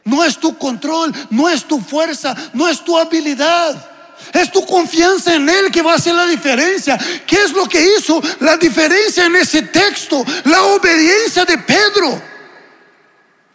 No 0.05 0.23
es 0.23 0.37
tu 0.37 0.59
control, 0.59 1.15
no 1.31 1.49
es 1.49 1.65
tu 1.65 1.81
fuerza, 1.81 2.37
no 2.53 2.69
es 2.69 2.85
tu 2.85 2.99
habilidad. 2.99 3.94
Es 4.33 4.51
tu 4.51 4.65
confianza 4.67 5.35
en 5.35 5.49
Él 5.49 5.71
que 5.71 5.83
va 5.83 5.93
a 5.93 5.97
hacer 5.97 6.15
la 6.15 6.27
diferencia. 6.27 6.99
¿Qué 7.27 7.43
es 7.43 7.53
lo 7.53 7.67
que 7.69 7.85
hizo 7.97 8.23
la 8.41 8.57
diferencia 8.57 9.27
en 9.27 9.37
ese 9.37 9.63
texto? 9.63 10.25
La 10.45 10.63
obediencia 10.63 11.45
de 11.45 11.59
Pedro. 11.59 12.23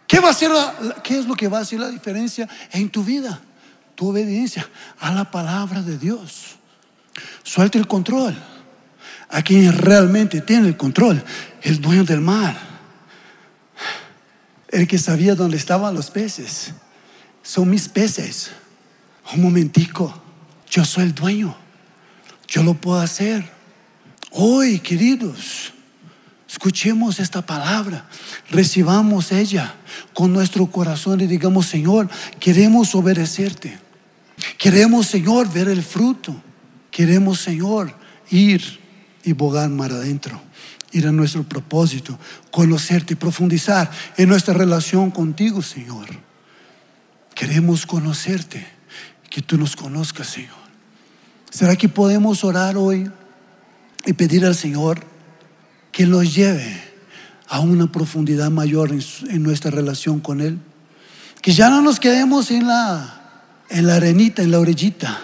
¿Qué, 0.06 0.18
va 0.18 0.28
a 0.28 0.30
hacer 0.32 0.50
¿Qué 1.04 1.18
es 1.18 1.26
lo 1.26 1.34
que 1.34 1.48
va 1.48 1.58
a 1.58 1.62
hacer 1.62 1.78
la 1.78 1.88
diferencia 1.88 2.48
en 2.72 2.90
tu 2.90 3.04
vida? 3.04 3.40
Tu 3.94 4.08
obediencia 4.08 4.68
a 4.98 5.12
la 5.12 5.30
palabra 5.30 5.82
de 5.82 5.98
Dios. 5.98 6.56
Suelta 7.42 7.78
el 7.78 7.86
control. 7.86 8.36
A 9.28 9.42
quien 9.42 9.72
realmente 9.78 10.40
tiene 10.40 10.66
el 10.66 10.76
control, 10.76 11.22
el 11.62 11.80
dueño 11.80 12.04
del 12.04 12.20
mar. 12.20 12.56
el 14.68 14.88
que 14.88 14.98
sabía 14.98 15.34
dónde 15.34 15.56
estaban 15.56 15.94
los 15.94 16.10
peces. 16.10 16.72
Son 17.42 17.68
mis 17.68 17.88
peces. 17.88 18.50
Un 19.32 19.42
momentico, 19.42 20.20
yo 20.70 20.84
soy 20.84 21.04
el 21.04 21.14
dueño. 21.14 21.56
Yo 22.48 22.62
lo 22.62 22.74
puedo 22.74 23.00
hacer. 23.00 23.48
Hoy, 24.30 24.78
queridos, 24.78 25.72
escuchemos 26.48 27.18
esta 27.18 27.44
palabra, 27.44 28.08
recibamos 28.50 29.32
ella 29.32 29.74
con 30.14 30.32
nuestro 30.32 30.66
corazón 30.66 31.20
y 31.20 31.26
digamos, 31.26 31.66
Señor, 31.66 32.08
queremos 32.38 32.94
obedecerte. 32.94 33.78
Queremos, 34.56 35.06
Señor, 35.06 35.52
ver 35.52 35.68
el 35.68 35.82
fruto. 35.82 36.40
Queremos, 36.90 37.40
Señor, 37.40 37.94
ir 38.30 38.80
y 39.24 39.32
bogar 39.32 39.68
mar 39.68 39.92
adentro 39.92 40.40
ir 40.92 41.06
a 41.06 41.12
nuestro 41.12 41.44
propósito, 41.44 42.18
conocerte 42.50 43.14
y 43.14 43.16
profundizar 43.16 43.90
en 44.16 44.28
nuestra 44.28 44.54
relación 44.54 45.10
contigo, 45.10 45.62
Señor. 45.62 46.08
Queremos 47.34 47.86
conocerte, 47.86 48.66
que 49.30 49.40
tú 49.40 49.56
nos 49.56 49.76
conozcas, 49.76 50.26
Señor. 50.26 50.59
¿Será 51.50 51.76
que 51.76 51.88
podemos 51.88 52.44
orar 52.44 52.76
hoy 52.76 53.10
y 54.06 54.12
pedir 54.12 54.46
al 54.46 54.54
Señor 54.54 55.00
que 55.92 56.06
nos 56.06 56.34
lleve 56.34 56.80
a 57.48 57.60
una 57.60 57.90
profundidad 57.90 58.50
mayor 58.50 58.92
en, 58.92 59.42
nuestra 59.42 59.70
relación 59.70 60.20
con 60.20 60.40
Él? 60.40 60.58
Que 61.42 61.52
ya 61.52 61.68
no 61.68 61.82
nos 61.82 62.00
quedemos 62.00 62.50
en 62.50 62.66
la, 62.66 63.42
en 63.68 63.86
la 63.86 63.96
arenita, 63.96 64.42
en 64.42 64.52
la 64.52 64.60
orillita 64.60 65.20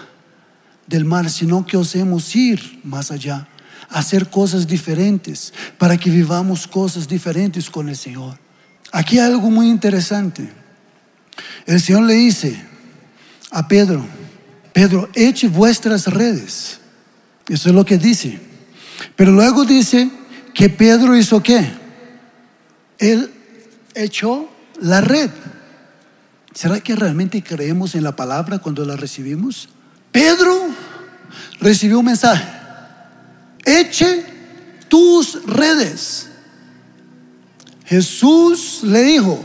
del 0.85 1.05
mar, 1.05 1.29
sino 1.29 1.65
que 1.65 1.77
osemos 1.77 2.35
ir 2.35 2.81
más 2.83 3.11
allá 3.11 3.47
hacer 3.89 4.29
cosas 4.29 4.67
diferentes, 4.67 5.53
para 5.77 5.97
que 5.97 6.09
vivamos 6.09 6.67
cosas 6.67 7.07
diferentes 7.07 7.69
con 7.69 7.89
el 7.89 7.95
Señor. 7.95 8.37
Aquí 8.91 9.19
hay 9.19 9.27
algo 9.27 9.49
muy 9.49 9.69
interesante. 9.69 10.51
El 11.65 11.79
Señor 11.81 12.03
le 12.03 12.13
dice 12.13 12.61
a 13.51 13.67
Pedro, 13.67 14.05
Pedro, 14.77 15.09
eche 15.15 15.47
vuestras 15.47 16.05
redes. 16.05 16.77
Eso 17.49 17.69
es 17.69 17.73
lo 17.73 17.83
que 17.83 17.97
dice. 17.97 18.39
Pero 19.15 19.31
luego 19.31 19.65
dice 19.65 20.07
que 20.53 20.69
Pedro 20.69 21.17
hizo 21.17 21.41
qué? 21.41 21.67
Él 22.99 23.31
echó 23.95 24.47
la 24.79 25.01
red. 25.01 25.31
¿Será 26.53 26.79
que 26.79 26.95
realmente 26.95 27.41
creemos 27.41 27.95
en 27.95 28.03
la 28.03 28.15
palabra 28.15 28.59
cuando 28.59 28.85
la 28.85 28.95
recibimos? 28.95 29.67
Pedro 30.11 30.55
recibió 31.59 31.97
un 31.97 32.05
mensaje 32.05 32.57
eche 33.67 34.23
tus 34.87 35.43
redes. 35.45 36.27
Jesús 37.85 38.81
le 38.83 39.01
dijo, 39.01 39.43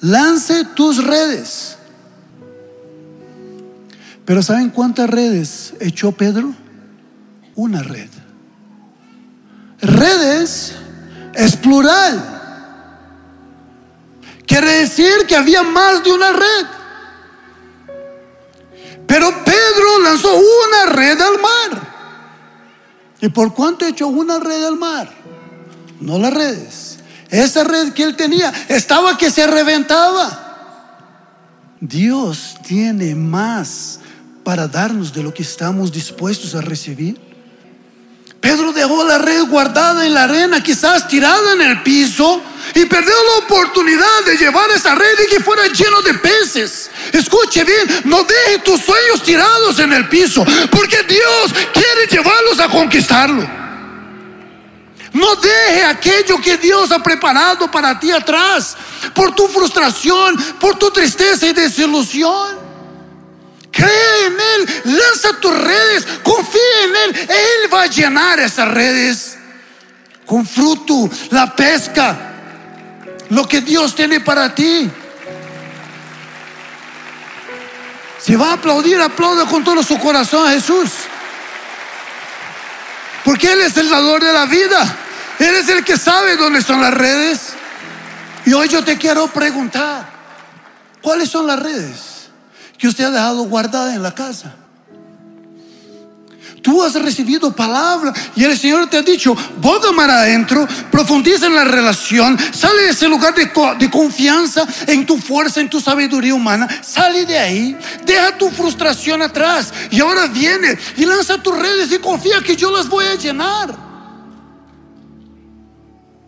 lance 0.00 0.64
tus 0.74 1.04
redes. 1.04 1.76
Pero 4.30 4.44
¿saben 4.44 4.70
cuántas 4.70 5.10
redes 5.10 5.74
echó 5.80 6.12
Pedro? 6.12 6.54
Una 7.56 7.82
red. 7.82 8.08
Redes 9.80 10.72
es 11.34 11.56
plural. 11.56 12.40
Quiere 14.46 14.70
decir 14.70 15.26
que 15.26 15.34
había 15.34 15.64
más 15.64 16.04
de 16.04 16.12
una 16.12 16.30
red. 16.32 16.66
Pero 19.04 19.30
Pedro 19.44 19.98
lanzó 20.04 20.32
una 20.36 20.92
red 20.92 21.20
al 21.20 21.40
mar. 21.40 21.88
¿Y 23.20 23.30
por 23.30 23.52
cuánto 23.52 23.84
echó 23.84 24.06
una 24.06 24.38
red 24.38 24.62
al 24.62 24.76
mar? 24.76 25.10
No 26.00 26.20
las 26.20 26.32
redes. 26.32 27.00
Esa 27.30 27.64
red 27.64 27.92
que 27.94 28.04
él 28.04 28.14
tenía 28.14 28.52
estaba 28.68 29.18
que 29.18 29.28
se 29.28 29.44
reventaba. 29.48 30.46
Dios 31.80 32.56
tiene 32.62 33.16
más 33.16 33.99
para 34.44 34.66
darnos 34.66 35.12
de 35.12 35.22
lo 35.22 35.32
que 35.32 35.42
estamos 35.42 35.92
dispuestos 35.92 36.54
a 36.54 36.60
recibir. 36.60 37.30
Pedro 38.40 38.72
dejó 38.72 39.04
la 39.04 39.18
red 39.18 39.44
guardada 39.44 40.06
en 40.06 40.14
la 40.14 40.24
arena, 40.24 40.62
quizás 40.62 41.06
tirada 41.06 41.52
en 41.52 41.60
el 41.60 41.82
piso, 41.82 42.40
y 42.74 42.86
perdió 42.86 43.12
la 43.12 43.44
oportunidad 43.44 44.24
de 44.24 44.36
llevar 44.38 44.70
esa 44.70 44.94
red 44.94 45.18
y 45.26 45.30
que 45.30 45.40
fuera 45.40 45.66
lleno 45.66 46.00
de 46.00 46.14
peces. 46.14 46.90
Escuche 47.12 47.64
bien, 47.64 48.02
no 48.04 48.24
deje 48.24 48.60
tus 48.64 48.80
sueños 48.80 49.22
tirados 49.22 49.78
en 49.78 49.92
el 49.92 50.08
piso, 50.08 50.44
porque 50.70 51.02
Dios 51.02 51.52
quiere 51.74 52.06
llevarlos 52.10 52.60
a 52.60 52.68
conquistarlo. 52.68 53.60
No 55.12 55.36
deje 55.36 55.84
aquello 55.84 56.40
que 56.40 56.56
Dios 56.56 56.92
ha 56.92 57.02
preparado 57.02 57.70
para 57.70 57.98
ti 57.98 58.10
atrás, 58.10 58.76
por 59.12 59.34
tu 59.34 59.48
frustración, 59.48 60.36
por 60.58 60.78
tu 60.78 60.90
tristeza 60.90 61.46
y 61.46 61.52
desilusión. 61.52 62.59
Cree 63.80 64.26
en 64.26 64.34
Él, 64.38 64.82
lanza 64.84 65.40
tus 65.40 65.56
redes, 65.56 66.06
confía 66.22 66.84
en 66.84 66.96
Él. 66.96 67.28
Él 67.30 67.72
va 67.72 67.82
a 67.82 67.86
llenar 67.86 68.38
esas 68.40 68.68
redes 68.68 69.38
con 70.26 70.46
fruto, 70.46 71.08
la 71.30 71.56
pesca, 71.56 72.16
lo 73.30 73.48
que 73.48 73.62
Dios 73.62 73.94
tiene 73.94 74.20
para 74.20 74.54
ti. 74.54 74.90
Si 78.22 78.34
va 78.34 78.50
a 78.50 78.52
aplaudir, 78.54 79.00
aplauda 79.00 79.46
con 79.46 79.64
todo 79.64 79.82
su 79.82 79.98
corazón 79.98 80.46
a 80.46 80.50
Jesús. 80.50 80.90
Porque 83.24 83.50
Él 83.50 83.62
es 83.62 83.78
el 83.78 83.88
dador 83.88 84.22
de 84.22 84.32
la 84.32 84.44
vida. 84.44 84.96
Él 85.38 85.54
es 85.54 85.70
el 85.70 85.82
que 85.82 85.96
sabe 85.96 86.36
dónde 86.36 86.58
están 86.58 86.82
las 86.82 86.92
redes. 86.92 87.54
Y 88.44 88.52
hoy 88.52 88.68
yo 88.68 88.84
te 88.84 88.98
quiero 88.98 89.26
preguntar, 89.28 90.06
¿cuáles 91.00 91.30
son 91.30 91.46
las 91.46 91.58
redes? 91.60 92.09
Que 92.80 92.88
usted 92.88 93.04
ha 93.04 93.10
dejado 93.10 93.44
guardada 93.44 93.94
en 93.94 94.02
la 94.02 94.14
casa. 94.14 94.54
Tú 96.62 96.82
has 96.82 96.94
recibido 96.94 97.54
palabra 97.54 98.12
y 98.34 98.44
el 98.44 98.56
Señor 98.56 98.88
te 98.88 98.96
ha 98.96 99.02
dicho, 99.02 99.36
boga 99.60 99.92
mar 99.92 100.10
adentro, 100.10 100.66
profundiza 100.90 101.46
en 101.46 101.54
la 101.54 101.64
relación, 101.64 102.38
sale 102.52 102.82
de 102.82 102.88
ese 102.90 103.08
lugar 103.08 103.34
de, 103.34 103.50
de, 103.78 103.90
confianza 103.90 104.66
en 104.86 105.06
tu 105.06 105.18
fuerza, 105.18 105.60
en 105.60 105.70
tu 105.70 105.80
sabiduría 105.80 106.34
humana, 106.34 106.68
sale 106.82 107.24
de 107.24 107.38
ahí, 107.38 107.76
deja 108.04 108.36
tu 108.36 108.50
frustración 108.50 109.22
atrás 109.22 109.72
y 109.90 110.00
ahora 110.00 110.26
viene 110.26 110.78
y 110.96 111.04
lanza 111.04 111.42
tus 111.42 111.56
redes 111.56 111.92
y 111.92 111.98
confía 111.98 112.40
que 112.42 112.56
yo 112.56 112.70
las 112.70 112.88
voy 112.88 113.04
a 113.06 113.14
llenar. 113.14 113.74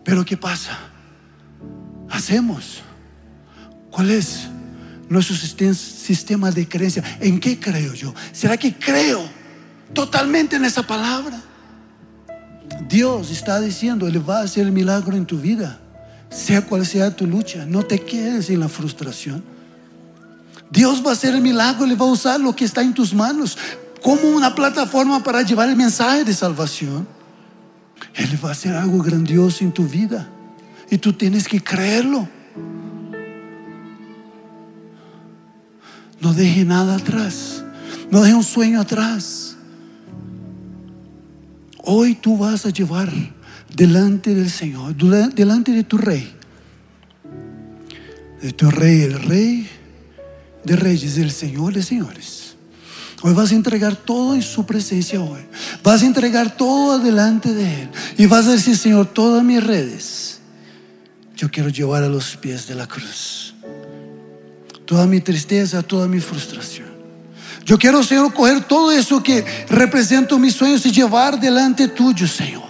Pero 0.03 0.25
¿qué 0.25 0.37
pasa? 0.37 0.77
Hacemos. 2.09 2.81
¿Cuál 3.89 4.11
es? 4.11 4.47
Nuestro 5.13 5.35
sistema 5.35 6.51
de 6.51 6.67
creencia. 6.67 7.03
¿En 7.19 7.39
qué 7.39 7.59
creo 7.59 7.93
yo? 7.93 8.13
¿Será 8.31 8.57
que 8.57 8.73
creo 8.73 9.23
totalmente 9.93 10.55
en 10.55 10.65
esa 10.65 10.83
palabra? 10.83 11.41
Dios 12.89 13.31
está 13.31 13.59
diciendo, 13.61 14.07
Él 14.07 14.27
va 14.27 14.39
a 14.39 14.43
hacer 14.43 14.65
el 14.65 14.71
milagro 14.71 15.15
en 15.15 15.25
tu 15.25 15.37
vida, 15.37 15.79
sea 16.29 16.61
cual 16.61 16.85
sea 16.85 17.15
tu 17.15 17.27
lucha. 17.27 17.65
No 17.65 17.83
te 17.83 17.99
quedes 17.99 18.49
en 18.49 18.59
la 18.59 18.67
frustración. 18.67 19.43
Dios 20.69 21.03
va 21.05 21.11
a 21.11 21.13
hacer 21.13 21.35
el 21.35 21.41
milagro, 21.41 21.85
le 21.85 21.95
va 21.95 22.05
a 22.05 22.09
usar 22.09 22.39
lo 22.39 22.55
que 22.55 22.65
está 22.65 22.81
en 22.81 22.93
tus 22.93 23.13
manos 23.13 23.57
como 24.01 24.27
una 24.27 24.53
plataforma 24.53 25.23
para 25.23 25.41
llevar 25.43 25.69
el 25.69 25.75
mensaje 25.75 26.25
de 26.25 26.33
salvación. 26.33 27.07
Él 28.15 28.37
va 28.43 28.49
a 28.49 28.51
hacer 28.51 28.75
algo 28.75 29.01
grandioso 29.01 29.63
en 29.63 29.71
tu 29.71 29.87
vida 29.87 30.29
y 30.89 30.97
tú 30.97 31.13
tienes 31.13 31.47
que 31.47 31.63
creerlo. 31.63 32.27
No 36.23 36.33
deje 36.33 36.63
nada 36.63 36.95
atrás. 36.95 37.65
No 38.09 38.21
deje 38.21 38.33
un 38.33 38.45
sueño 38.45 38.79
atrás. 38.79 39.57
Hoy 41.79 42.15
tú 42.15 42.37
vas 42.37 42.65
a 42.65 42.69
llevar 42.69 43.11
delante 43.75 44.33
del 44.33 44.49
Señor, 44.49 44.95
delante 44.95 45.73
de 45.73 45.83
tu 45.83 45.97
rey. 45.97 46.33
De 48.41 48.53
tu 48.53 48.71
rey, 48.71 49.01
el 49.01 49.21
rey 49.21 49.69
de 50.63 50.77
reyes, 50.77 51.17
el 51.17 51.31
Señor 51.31 51.73
de 51.73 51.83
señores. 51.83 52.55
Hoy 53.21 53.33
vas 53.33 53.51
a 53.51 53.55
entregar 53.55 53.97
todo 53.97 54.33
en 54.33 54.41
su 54.41 54.65
presencia 54.65 55.19
hoy. 55.19 55.41
Vas 55.83 56.03
a 56.03 56.05
entregar 56.05 56.55
todo 56.55 56.99
delante 56.99 57.53
de 57.53 57.81
Él. 57.81 57.89
Y 58.17 58.27
vas 58.27 58.47
a 58.47 58.51
decir, 58.51 58.77
Señor, 58.77 59.07
todas 59.07 59.43
mis 59.43 59.61
redes, 59.61 60.39
yo 61.35 61.51
quiero 61.51 61.67
llevar 61.67 62.03
a 62.03 62.07
los 62.07 62.37
pies 62.37 62.65
de 62.65 62.75
la 62.75 62.87
cruz 62.87 63.52
toda 64.85 65.05
mi 65.07 65.21
tristeza, 65.21 65.81
toda 65.81 66.07
mi 66.07 66.19
frustración. 66.19 66.87
Yo 67.65 67.77
quiero, 67.77 68.03
Señor, 68.03 68.33
coger 68.33 68.61
todo 68.65 68.91
eso 68.91 69.23
que 69.23 69.45
representa 69.69 70.37
mis 70.37 70.53
sueños 70.53 70.85
y 70.85 70.91
llevar 70.91 71.39
delante 71.39 71.87
tuyo, 71.87 72.27
Señor. 72.27 72.63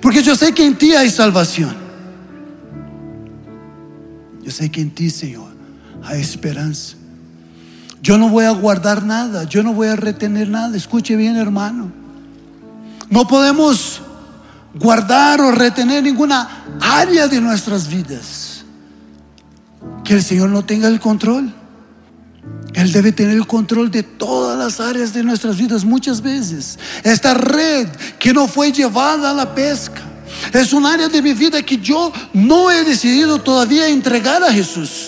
Porque 0.00 0.22
yo 0.22 0.34
sé 0.34 0.52
que 0.52 0.64
en 0.64 0.76
ti 0.76 0.94
hay 0.94 1.10
salvación. 1.10 1.76
Yo 4.42 4.50
sé 4.50 4.70
que 4.70 4.80
en 4.80 4.90
ti, 4.90 5.10
Señor, 5.10 5.50
hay 6.02 6.22
esperanza. 6.22 6.96
Yo 8.00 8.16
no 8.16 8.30
voy 8.30 8.46
a 8.46 8.50
guardar 8.50 9.04
nada, 9.04 9.44
yo 9.44 9.62
no 9.62 9.74
voy 9.74 9.88
a 9.88 9.96
retener 9.96 10.48
nada. 10.48 10.76
Escuche 10.76 11.16
bien, 11.16 11.36
hermano. 11.36 11.92
No 13.10 13.26
podemos 13.26 14.00
guardar 14.74 15.40
o 15.40 15.50
retener 15.50 16.02
ninguna 16.02 16.64
área 16.80 17.28
de 17.28 17.40
nuestras 17.40 17.88
vidas. 17.88 18.46
que 20.04 20.14
el 20.14 20.22
Señor 20.22 20.48
no 20.48 20.64
tenga 20.64 20.88
el 20.88 21.00
control. 21.00 21.52
Él 22.78 22.92
debe 22.92 23.10
tener 23.10 23.36
el 23.36 23.44
control 23.44 23.90
de 23.90 24.04
todas 24.04 24.56
las 24.56 24.78
áreas 24.78 25.12
de 25.12 25.24
nuestras 25.24 25.56
vidas 25.56 25.84
muchas 25.84 26.22
veces. 26.22 26.78
Esta 27.02 27.34
red 27.34 27.88
que 28.20 28.32
no 28.32 28.46
fue 28.46 28.70
llevada 28.70 29.30
a 29.30 29.34
la 29.34 29.52
pesca 29.52 30.02
es 30.52 30.72
un 30.72 30.86
área 30.86 31.08
de 31.08 31.20
mi 31.20 31.32
vida 31.32 31.60
que 31.60 31.78
yo 31.78 32.12
no 32.32 32.70
he 32.70 32.84
decidido 32.84 33.40
todavía 33.40 33.88
entregar 33.88 34.44
a 34.44 34.52
Jesús. 34.52 35.07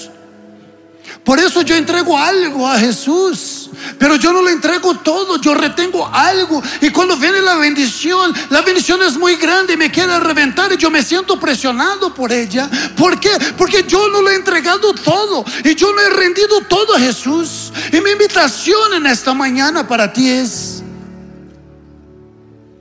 Por 1.25 1.39
eso 1.39 1.63
yo 1.63 1.77
entrego 1.77 2.17
algo 2.19 2.67
a 2.67 2.79
Jesús. 2.79 3.71
Pero 3.99 4.17
yo 4.17 4.33
no 4.33 4.43
le 4.43 4.53
entrego 4.53 4.95
todo, 4.99 5.41
yo 5.41 5.55
retengo 5.55 6.07
algo. 6.07 6.63
Y 6.81 6.91
cuando 6.91 7.17
viene 7.17 7.41
la 7.43 7.57
bendición, 7.57 8.33
la 8.49 8.63
bendición 8.63 9.03
es 9.03 9.17
muy 9.17 9.37
grande 9.37 9.75
y 9.75 9.77
me 9.77 9.91
quiere 9.91 10.19
reventar 10.21 10.73
y 10.73 10.77
yo 10.77 10.91
me 10.91 11.03
siento 11.03 11.39
presionado 11.39 12.13
por 12.15 12.33
ella. 12.33 12.69
¿Por 12.97 13.21
qué? 13.21 13.31
Porque 13.57 13.85
yo 13.87 14.09
no 14.09 14.23
le 14.23 14.33
he 14.33 14.37
entregado 14.37 14.93
todo 14.95 15.45
y 15.65 15.75
yo 15.75 15.93
no 15.93 16.01
he 16.01 16.11
rendido 16.11 16.61
todo 16.63 16.95
a 16.95 17.01
Jesús. 17.01 17.73
Y 17.93 18.01
mi 18.01 18.11
invitación 18.11 18.95
en 18.95 19.07
esta 19.07 19.35
mañana 19.35 19.87
para 19.87 20.13
ti 20.13 20.29
es, 20.29 20.83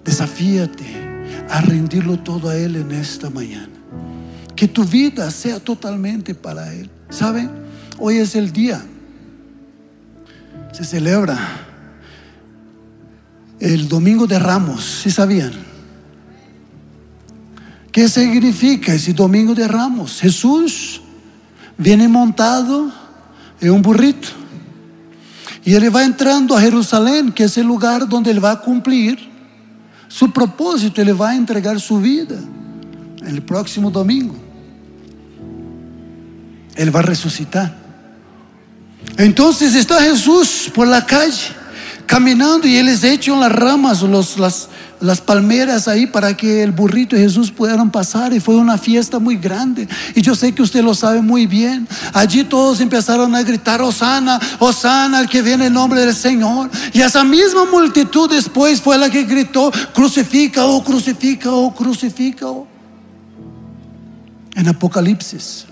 desafíate 0.04 1.46
a 1.50 1.62
rendirlo 1.62 2.18
todo 2.20 2.50
a 2.50 2.56
Él 2.56 2.78
en 2.78 2.92
esta 2.92 3.30
mañana. 3.30 3.70
Que 4.56 4.68
tu 4.68 4.84
vida 4.84 5.30
sea 5.32 5.60
totalmente 5.60 6.36
para 6.36 6.74
Él. 6.74 6.90
¿Sabe? 7.10 7.50
Hoy 8.00 8.18
es 8.18 8.36
el 8.36 8.52
día. 8.52 8.82
Se 10.72 10.86
celebra 10.86 11.38
el 13.60 13.90
domingo 13.90 14.26
de 14.26 14.40
Ramos, 14.40 15.02
si 15.04 15.12
sabían? 15.12 15.52
¿Qué 17.92 18.08
significa 18.08 18.94
ese 18.94 19.14
domingo 19.14 19.54
de 19.54 19.68
Ramos? 19.68 20.22
Jesús 20.22 21.02
viene 21.78 22.08
montado 22.08 22.92
en 23.60 23.72
un 23.72 23.82
burrito 23.82 24.30
y 25.66 25.74
él 25.74 25.94
va 25.94 26.04
entrando 26.04 26.56
a 26.56 26.62
Jerusalén, 26.62 27.32
que 27.32 27.44
es 27.44 27.58
el 27.58 27.68
lugar 27.68 28.08
donde 28.08 28.32
él 28.32 28.44
va 28.44 28.52
a 28.52 28.62
cumplir 28.62 29.20
su 30.08 30.32
propósito, 30.32 31.02
él 31.02 31.20
va 31.20 31.32
a 31.32 31.36
entregar 31.36 31.80
su 31.80 32.00
vida 32.00 32.40
el 33.26 33.42
próximo 33.44 33.92
domingo. 33.92 34.36
Él 36.76 36.96
va 36.96 37.00
a 37.00 37.04
resucitar. 37.04 37.89
Entonces 39.20 39.76
está 39.76 40.02
Jesús 40.02 40.72
por 40.74 40.88
la 40.88 41.06
calle 41.06 41.54
caminando 42.06 42.66
y 42.66 42.78
él 42.78 42.86
les 42.86 43.04
echó 43.04 43.38
las 43.38 43.52
ramas, 43.52 44.02
los, 44.02 44.40
las, 44.40 44.70
las 45.02 45.20
palmeras 45.20 45.90
ahí 45.90 46.08
para 46.08 46.38
que 46.38 46.64
el 46.64 46.72
burrito 46.72 47.18
y 47.18 47.20
Jesús 47.20 47.52
pudieran 47.52 47.92
pasar 47.92 48.32
y 48.32 48.40
fue 48.40 48.56
una 48.56 48.78
fiesta 48.78 49.20
muy 49.20 49.36
grande. 49.36 49.90
Y 50.16 50.22
yo 50.22 50.36
sé 50.36 50.54
que 50.54 50.62
usted 50.62 50.82
lo 50.82 50.96
sabe 50.96 51.22
muy 51.22 51.48
bien. 51.48 51.86
Allí 52.14 52.46
todos 52.46 52.80
empezaron 52.80 53.36
a 53.36 53.44
gritar 53.44 53.82
Osana, 53.82 54.40
Osana 54.58 55.18
al 55.18 55.28
que 55.28 55.42
viene 55.42 55.66
en 55.66 55.74
nombre 55.74 56.00
del 56.00 56.16
Señor 56.16 56.70
y 56.94 57.02
esa 57.02 57.26
misma 57.26 57.66
multitud 57.66 58.30
después 58.30 58.80
fue 58.80 58.98
la 58.98 59.10
que 59.10 59.26
gritó 59.26 59.70
crucifica 59.94 60.66
oh, 60.66 60.82
crucifica 60.82 61.52
oh, 61.52 61.76
crucifica 61.76 62.48
oh". 62.48 62.66
en 64.56 64.66
Apocalipsis 64.70 65.66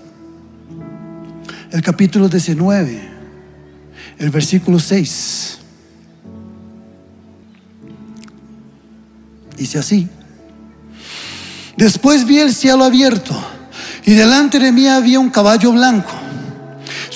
el 1.72 1.80
capítulo 1.80 2.28
19 2.28 3.17
el 4.18 4.30
versículo 4.30 4.78
6. 4.78 5.58
Dice 9.56 9.78
así. 9.78 10.08
Después 11.76 12.24
vi 12.26 12.38
el 12.38 12.52
cielo 12.52 12.84
abierto 12.84 13.34
y 14.04 14.14
delante 14.14 14.58
de 14.58 14.72
mí 14.72 14.88
había 14.88 15.20
un 15.20 15.30
caballo 15.30 15.72
blanco 15.72 16.17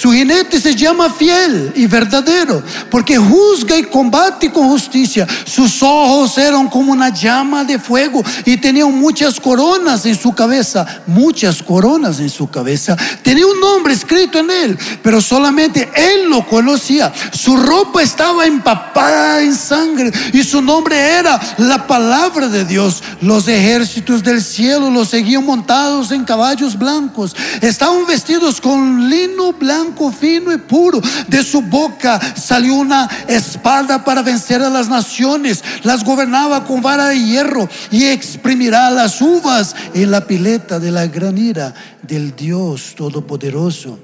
su 0.02 0.10
jinete 0.10 0.60
se 0.60 0.74
llama 0.74 1.08
fiel 1.10 1.72
y 1.76 1.86
verdadero, 1.86 2.60
porque 2.90 3.16
juzga 3.16 3.78
y 3.78 3.84
combate 3.84 4.50
con 4.50 4.66
justicia. 4.68 5.28
Sus 5.44 5.80
ojos 5.80 6.36
eran 6.38 6.68
como 6.68 6.90
una 6.90 7.10
llama 7.10 7.62
de 7.62 7.78
fuego 7.78 8.20
y 8.44 8.56
tenía 8.56 8.84
muchas 8.86 9.38
coronas 9.38 10.04
en 10.04 10.16
su 10.16 10.34
cabeza, 10.34 10.84
muchas 11.06 11.62
coronas 11.62 12.18
en 12.18 12.30
su 12.30 12.50
cabeza. 12.50 12.96
Tenía 13.22 13.46
un 13.46 13.60
nombre 13.60 13.94
escrito 13.94 14.40
en 14.40 14.50
él, 14.50 14.78
pero 15.04 15.20
solamente 15.20 15.88
él 15.94 16.28
lo 16.28 16.44
conocía. 16.48 17.12
Su 17.32 17.56
ropa 17.56 18.02
estaba 18.02 18.44
empapada 18.44 19.40
en 19.40 19.54
sangre 19.54 20.10
y 20.32 20.42
su 20.42 20.60
nombre 20.60 20.96
era 20.98 21.40
la 21.58 21.86
palabra 21.86 22.48
de 22.48 22.64
Dios. 22.64 23.04
Los 23.20 23.46
ejércitos 23.46 24.24
del 24.24 24.42
cielo 24.42 24.90
los 24.90 25.10
seguían 25.10 25.46
montados 25.46 26.10
en 26.10 26.24
caballos 26.24 26.76
blancos. 26.76 27.36
Estaban 27.60 28.04
vestidos 28.04 28.60
con 28.60 29.08
lino 29.08 29.52
blanco 29.52 29.91
fino 30.12 30.52
y 30.52 30.58
puro. 30.58 31.00
De 31.28 31.42
su 31.42 31.62
boca 31.62 32.20
salió 32.36 32.74
una 32.74 33.08
espada 33.28 34.04
para 34.04 34.22
vencer 34.22 34.62
a 34.62 34.70
las 34.70 34.88
naciones. 34.88 35.62
Las 35.82 36.04
gobernaba 36.04 36.64
con 36.64 36.82
vara 36.82 37.08
de 37.08 37.18
hierro 37.18 37.68
y 37.90 38.04
exprimirá 38.04 38.90
las 38.90 39.20
uvas 39.20 39.74
en 39.94 40.10
la 40.10 40.26
pileta 40.26 40.78
de 40.78 40.90
la 40.90 41.06
gran 41.06 41.38
ira 41.38 41.74
del 42.02 42.34
Dios 42.34 42.94
Todopoderoso. 42.96 43.98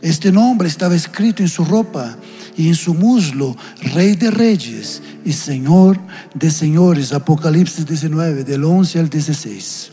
Este 0.00 0.30
nombre 0.30 0.68
estaba 0.68 0.94
escrito 0.94 1.42
en 1.42 1.48
su 1.48 1.64
ropa 1.64 2.16
y 2.56 2.68
en 2.68 2.74
su 2.74 2.94
muslo, 2.94 3.56
Rey 3.94 4.14
de 4.16 4.30
Reyes 4.30 5.02
y 5.24 5.32
Señor 5.32 5.98
de 6.34 6.50
Señores. 6.50 7.12
Apocalipsis 7.12 7.86
19, 7.86 8.44
del 8.44 8.64
11 8.64 8.98
al 8.98 9.08
16. 9.08 9.90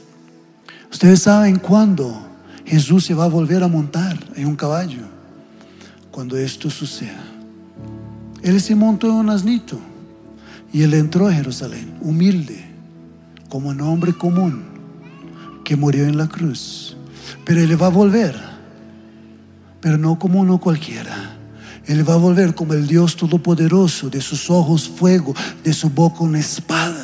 Ustedes 0.91 1.21
saben 1.21 1.57
cuándo 1.57 2.27
Jesús 2.65 3.05
se 3.05 3.13
va 3.13 3.25
a 3.25 3.29
volver 3.29 3.63
a 3.63 3.67
montar 3.67 4.19
en 4.35 4.47
un 4.47 4.55
caballo 4.55 5.20
cuando 6.11 6.37
esto 6.37 6.69
suceda. 6.69 7.23
Él 8.43 8.59
se 8.61 8.75
montó 8.75 9.07
en 9.07 9.13
un 9.13 9.29
asnito 9.29 9.79
y 10.73 10.83
él 10.83 10.93
entró 10.93 11.27
a 11.27 11.33
Jerusalén, 11.33 11.97
humilde, 12.01 12.65
como 13.49 13.69
un 13.69 13.81
hombre 13.81 14.13
común 14.13 14.63
que 15.63 15.75
murió 15.75 16.05
en 16.05 16.17
la 16.17 16.27
cruz. 16.27 16.95
Pero 17.45 17.61
él 17.61 17.81
va 17.81 17.87
a 17.87 17.89
volver, 17.89 18.35
pero 19.79 19.97
no 19.97 20.19
como 20.19 20.39
uno 20.39 20.59
cualquiera. 20.59 21.37
Él 21.85 22.07
va 22.07 22.13
a 22.13 22.17
volver 22.17 22.53
como 22.55 22.73
el 22.73 22.87
Dios 22.87 23.15
Todopoderoso, 23.15 24.09
de 24.09 24.21
sus 24.21 24.49
ojos 24.49 24.87
fuego, 24.87 25.33
de 25.63 25.73
su 25.73 25.89
boca 25.89 26.23
una 26.23 26.39
espada. 26.39 27.00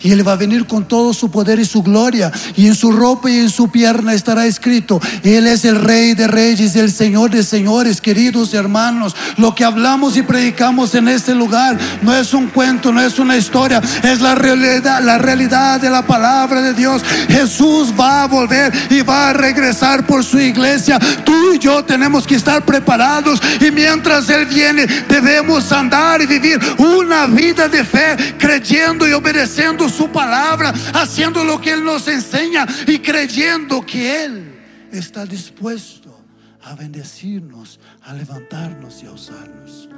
Y 0.00 0.12
Él 0.12 0.26
va 0.26 0.32
a 0.32 0.36
venir 0.36 0.66
con 0.66 0.86
todo 0.86 1.12
su 1.14 1.30
poder 1.30 1.58
y 1.58 1.64
su 1.64 1.82
gloria. 1.82 2.30
Y 2.56 2.66
en 2.66 2.74
su 2.74 2.92
ropa 2.92 3.30
y 3.30 3.38
en 3.38 3.50
su 3.50 3.70
pierna 3.70 4.14
estará 4.14 4.46
escrito, 4.46 5.00
Él 5.22 5.46
es 5.46 5.64
el 5.64 5.80
Rey 5.80 6.14
de 6.14 6.28
Reyes, 6.28 6.76
el 6.76 6.90
Señor 6.90 7.30
de 7.30 7.42
Señores, 7.42 8.00
queridos 8.00 8.54
hermanos. 8.54 9.14
Lo 9.36 9.54
que 9.54 9.64
hablamos 9.64 10.16
y 10.16 10.22
predicamos 10.22 10.94
en 10.94 11.08
este 11.08 11.34
lugar 11.34 11.78
no 12.02 12.14
es 12.14 12.34
un 12.34 12.48
cuento, 12.48 12.92
no 12.92 13.00
es 13.00 13.18
una 13.18 13.36
historia, 13.36 13.80
es 14.02 14.20
la 14.20 14.34
realidad, 14.34 15.02
la 15.02 15.18
realidad 15.18 15.80
de 15.80 15.90
la 15.90 16.02
palabra 16.06 16.60
de 16.60 16.74
Dios. 16.74 17.02
Jesús 17.28 17.92
va 17.98 18.24
a 18.24 18.26
volver 18.26 18.72
y 18.90 19.02
va 19.02 19.30
a 19.30 19.32
regresar 19.32 20.06
por 20.06 20.24
su 20.24 20.38
iglesia. 20.38 20.98
Tú 21.24 21.54
y 21.54 21.58
yo 21.58 21.84
tenemos 21.84 22.26
que 22.26 22.34
estar 22.34 22.64
preparados 22.64 23.40
y 23.60 23.70
mientras 23.70 24.28
Él 24.30 24.46
viene 24.46 24.86
debemos 25.08 25.70
andar 25.72 26.20
y 26.22 26.26
vivir 26.26 26.58
una 26.78 27.26
vida 27.26 27.68
de 27.68 27.84
fe, 27.84 28.16
creyendo 28.38 29.08
y 29.08 29.12
obedeciendo 29.12 29.81
su 29.88 30.08
palabra, 30.08 30.72
haciendo 30.94 31.44
lo 31.44 31.60
que 31.60 31.72
Él 31.72 31.84
nos 31.84 32.08
enseña 32.08 32.66
y 32.86 32.98
creyendo 32.98 33.84
que 33.84 34.24
Él 34.24 34.54
está 34.92 35.24
dispuesto 35.24 36.20
a 36.62 36.74
bendecirnos, 36.74 37.80
a 38.02 38.14
levantarnos 38.14 39.02
y 39.02 39.06
a 39.06 39.12
usarnos. 39.12 39.88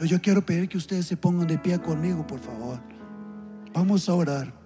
Yo 0.00 0.20
quiero 0.20 0.44
pedir 0.44 0.68
que 0.68 0.76
ustedes 0.76 1.06
se 1.06 1.16
pongan 1.16 1.46
de 1.46 1.58
pie 1.58 1.78
conmigo, 1.78 2.26
por 2.26 2.40
favor. 2.40 2.80
Vamos 3.72 4.08
a 4.08 4.14
orar. 4.14 4.63